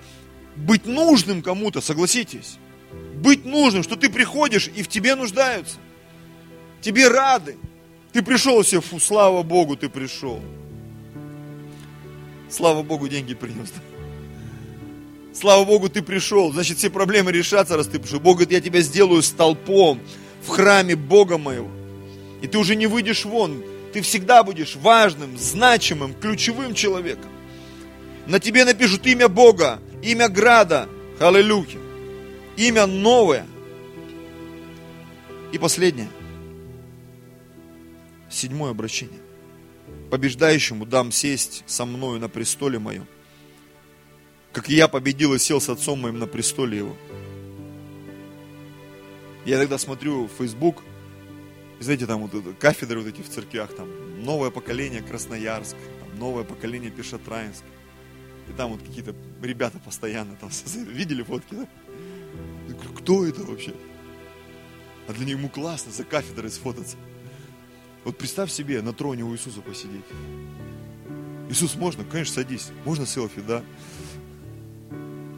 [0.56, 2.58] быть нужным кому-то, согласитесь.
[3.22, 5.78] Быть нужным, что ты приходишь и в тебе нуждаются.
[6.82, 7.58] Тебе рады.
[8.14, 10.42] Ты пришел все, фу, слава Богу, ты пришел.
[12.50, 13.72] Слава Богу, деньги принес.
[15.34, 16.52] Слава Богу, ты пришел.
[16.52, 18.20] Значит, все проблемы решатся, раз ты пришел.
[18.20, 20.00] Бог говорит, я тебя сделаю столпом
[20.42, 21.70] в храме Бога моего.
[22.42, 27.30] И ты уже не выйдешь вон ты всегда будешь важным, значимым, ключевым человеком.
[28.28, 30.88] На тебе напишут имя Бога, имя Града,
[31.20, 31.78] аллилуйя,
[32.60, 33.48] имя новое.
[35.52, 36.10] И последнее,
[38.30, 39.20] седьмое обращение.
[40.12, 43.08] Побеждающему дам сесть со мною на престоле моем,
[44.52, 46.96] как и я победил и сел с отцом моим на престоле его.
[49.46, 50.84] Я тогда смотрю в Facebook,
[51.80, 53.88] знаете, там вот кафедры вот эти в церквях, там,
[54.24, 57.64] новое поколение Красноярск, там, новое поколение Пешатраинск.
[58.50, 60.50] И там вот какие-то ребята постоянно там,
[60.88, 61.68] видели фотки, да?
[62.98, 63.74] Кто это вообще?
[65.08, 66.98] А для него классно за кафедрой сфотаться.
[68.04, 70.06] Вот представь себе на троне у Иисуса посидеть.
[71.50, 72.04] Иисус, можно?
[72.04, 72.70] Конечно, садись.
[72.86, 73.64] Можно селфи, да?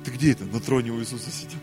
[0.04, 0.46] Ты где это?
[0.46, 1.60] На троне у Иисуса сидел.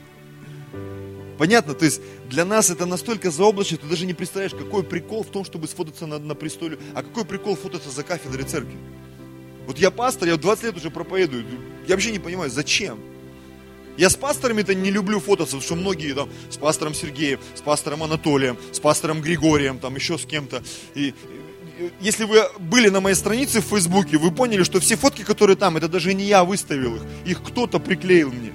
[1.39, 1.75] Понятно?
[1.75, 5.45] То есть для нас это настолько заоблачно, ты даже не представляешь, какой прикол в том,
[5.45, 8.77] чтобы сфотаться на, на престоле, а какой прикол фотаться за кафедрой церкви.
[9.67, 11.45] Вот я пастор, я 20 лет уже проповедую,
[11.87, 12.99] я вообще не понимаю, зачем?
[13.99, 18.05] Я с пасторами-то не люблю фототься, потому что многие там с пастором Сергеем, с пастором
[18.05, 20.63] Анатолием, с пастором Григорием, там еще с кем-то.
[20.95, 21.15] И
[22.01, 25.77] если вы были на моей странице в Фейсбуке, вы поняли, что все фотки, которые там,
[25.77, 28.53] это даже не я выставил их, их кто-то приклеил мне.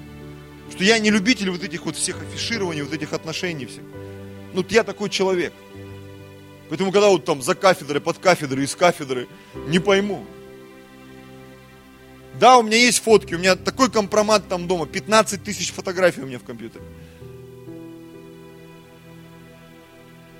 [0.71, 3.83] Что я не любитель вот этих вот всех афиширований, вот этих отношений всех.
[4.53, 5.51] Ну, я такой человек.
[6.69, 9.27] Поэтому, когда вот там за кафедрой, под кафедрой, из кафедры,
[9.67, 10.25] не пойму.
[12.39, 16.25] Да, у меня есть фотки, у меня такой компромат там дома, 15 тысяч фотографий у
[16.25, 16.83] меня в компьютере.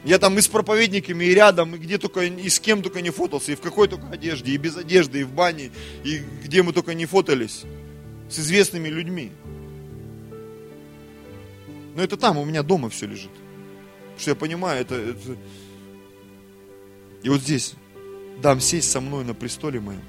[0.04, 3.10] Я там и с проповедниками, и рядом, и где только, и с кем только не
[3.10, 5.72] фотался, и в какой только одежде, и без одежды, и в бане,
[6.04, 7.64] и где мы только не фотались,
[8.30, 9.32] с известными людьми.
[11.96, 13.32] Но это там, у меня дома все лежит.
[13.32, 15.38] Потому что я понимаю, это, это...
[17.22, 17.76] И вот здесь,
[18.42, 20.04] дам сесть со мной на престоле моем.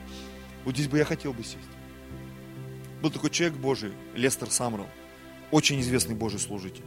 [0.64, 1.73] Вот здесь бы я хотел бы сесть.
[3.04, 4.86] Был такой человек Божий, Лестер Самрал,
[5.50, 6.86] очень известный Божий служитель.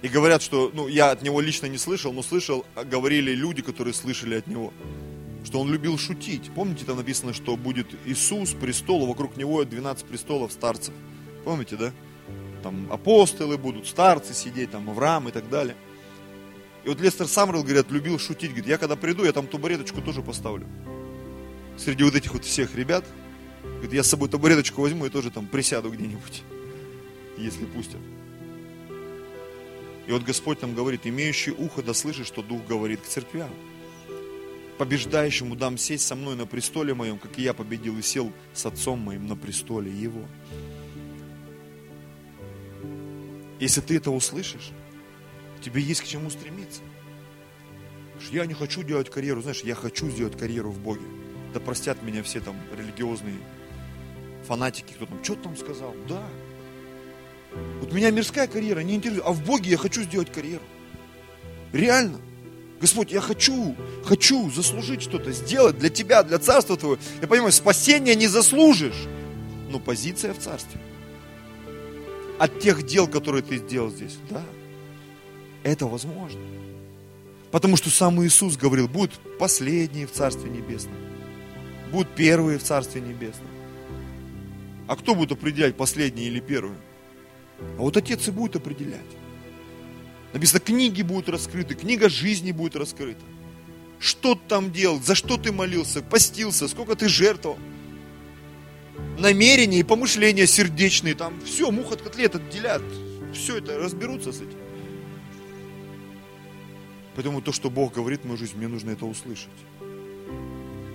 [0.00, 3.60] И говорят, что, ну, я от него лично не слышал, но слышал, а говорили люди,
[3.60, 4.72] которые слышали от него,
[5.44, 6.50] что он любил шутить.
[6.54, 10.94] Помните, там написано, что будет Иисус, престол, вокруг него 12 престолов старцев.
[11.44, 11.92] Помните, да?
[12.62, 15.76] Там апостолы будут, старцы сидеть, там Авраам и так далее.
[16.84, 18.52] И вот Лестер Самрел, говорят, любил шутить.
[18.52, 20.66] Говорит, я когда приду, я там табуреточку тоже поставлю.
[21.76, 23.04] Среди вот этих вот всех ребят.
[23.64, 26.42] Говорит, я с собой табуреточку возьму и тоже там присяду где-нибудь,
[27.38, 28.00] если пустят.
[30.06, 33.50] И вот Господь нам говорит, имеющий ухо да слышит, что Дух говорит к церквям.
[34.78, 38.66] Побеждающему дам сесть со мной на престоле моем, как и я победил и сел с
[38.66, 40.26] отцом моим на престоле его.
[43.60, 44.72] Если ты это услышишь,
[45.62, 46.82] тебе есть к чему стремиться.
[48.30, 51.06] Я не хочу делать карьеру, знаешь, я хочу сделать карьеру в Боге.
[51.54, 53.38] Да простят меня все там религиозные
[54.46, 55.94] фанатики, кто там, что там сказал?
[56.08, 56.22] Да,
[57.80, 60.64] вот меня мирская карьера не интересует, а в Боге я хочу сделать карьеру.
[61.72, 62.20] Реально.
[62.80, 63.74] Господь, я хочу,
[64.04, 66.98] хочу заслужить что-то, сделать для Тебя, для Царства Твоего.
[67.22, 69.06] Я понимаю, спасения не заслужишь,
[69.70, 70.80] но позиция в Царстве.
[72.38, 74.42] От тех дел, которые ты сделал здесь, да,
[75.62, 76.40] это возможно.
[77.52, 80.96] Потому что сам Иисус говорил, будут последние в Царстве Небесном,
[81.94, 83.48] будут первые в Царстве Небесном.
[84.88, 86.76] А кто будет определять, последние или первые?
[87.60, 89.00] А вот Отец и будет определять.
[90.32, 93.22] Написано, книги будут раскрыты, книга жизни будет раскрыта.
[94.00, 97.58] Что ты там делал, за что ты молился, постился, сколько ты жертвовал.
[99.16, 102.82] Намерения и помышления сердечные, там все, мух от котлет отделят.
[103.32, 104.58] Все это разберутся с этим.
[107.14, 109.48] Поэтому то, что Бог говорит в мою жизнь, мне нужно это услышать.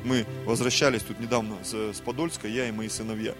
[0.04, 3.36] Мы возвращались тут недавно с Подольска, я и мои сыновья.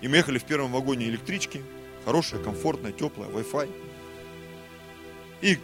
[0.00, 1.62] И мы ехали в первом вагоне электрички,
[2.04, 3.70] хорошая, комфортная, теплая, Wi-Fi.
[5.42, 5.58] И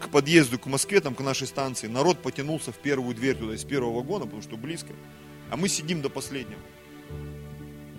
[0.00, 3.64] к подъезду к Москве, там, к нашей станции, народ потянулся в первую дверь туда, из
[3.64, 4.92] первого вагона, потому что близко.
[5.50, 6.60] А мы сидим до последнего.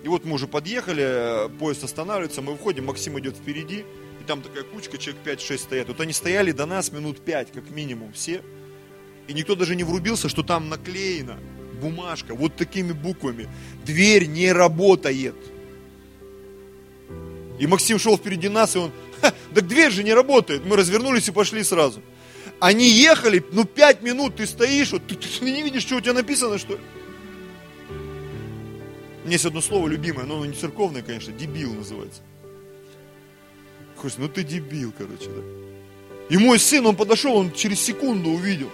[0.03, 3.85] И вот мы уже подъехали, поезд останавливается, мы выходим, Максим идет впереди,
[4.21, 5.87] и там такая кучка, человек 5-6 стоят.
[5.87, 8.41] Вот они стояли до нас минут 5, как минимум, все.
[9.27, 11.37] И никто даже не врубился, что там наклеено
[11.81, 13.47] бумажка, вот такими буквами.
[13.85, 15.35] Дверь не работает.
[17.59, 20.65] И Максим шел впереди нас, и он, так дверь же не работает.
[20.65, 22.01] Мы развернулись и пошли сразу.
[22.59, 26.13] Они ехали, ну пять минут ты стоишь, вот, ты, ты не видишь, что у тебя
[26.13, 26.79] написано, что ли?
[27.89, 32.21] У меня есть одно слово любимое, но оно не церковное, конечно, дебил называется.
[33.97, 35.41] Хочешь, ну ты дебил, короче, да.
[36.29, 38.69] И мой сын, он подошел, он через секунду увидел.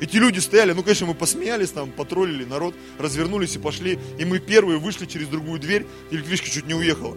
[0.00, 3.98] Эти люди стояли, ну, конечно, мы посмеялись там, потроллили народ, развернулись и пошли.
[4.18, 7.16] И мы первые вышли через другую дверь, электричка чуть не уехала.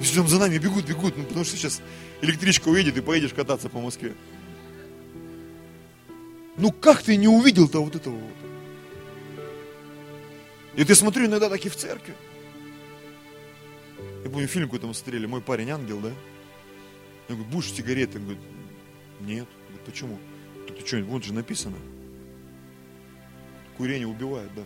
[0.00, 1.82] И все там за нами бегут, бегут, ну, потому что сейчас
[2.22, 4.14] электричка уедет и поедешь кататься по Москве.
[6.56, 8.34] Ну, как ты не увидел-то вот этого вот?
[10.76, 12.14] И ты смотрю иногда так и в церкви.
[14.24, 16.08] Я помню, фильм какой-то мы смотрели, «Мой парень ангел», да?
[17.28, 18.18] Я говорю, будешь сигареты?
[18.18, 18.42] Он говорит,
[19.20, 19.46] нет.
[19.46, 20.18] Я говорю, почему?
[20.66, 21.76] Ты что, вот же написано.
[23.76, 24.62] Курение убивает, да.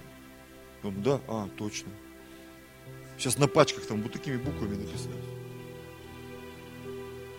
[0.83, 1.91] Он, да, а, точно.
[3.17, 5.17] Сейчас на пачках там вот такими буквами написано.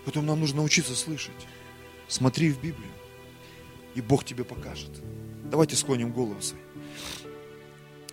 [0.04, 1.46] Поэтому нам нужно научиться слышать.
[2.08, 2.90] Смотри в Библию,
[3.94, 4.90] и Бог тебе покажет.
[5.44, 6.60] Давайте склоним голову свои.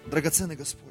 [0.05, 0.86] Драгоценный Господь,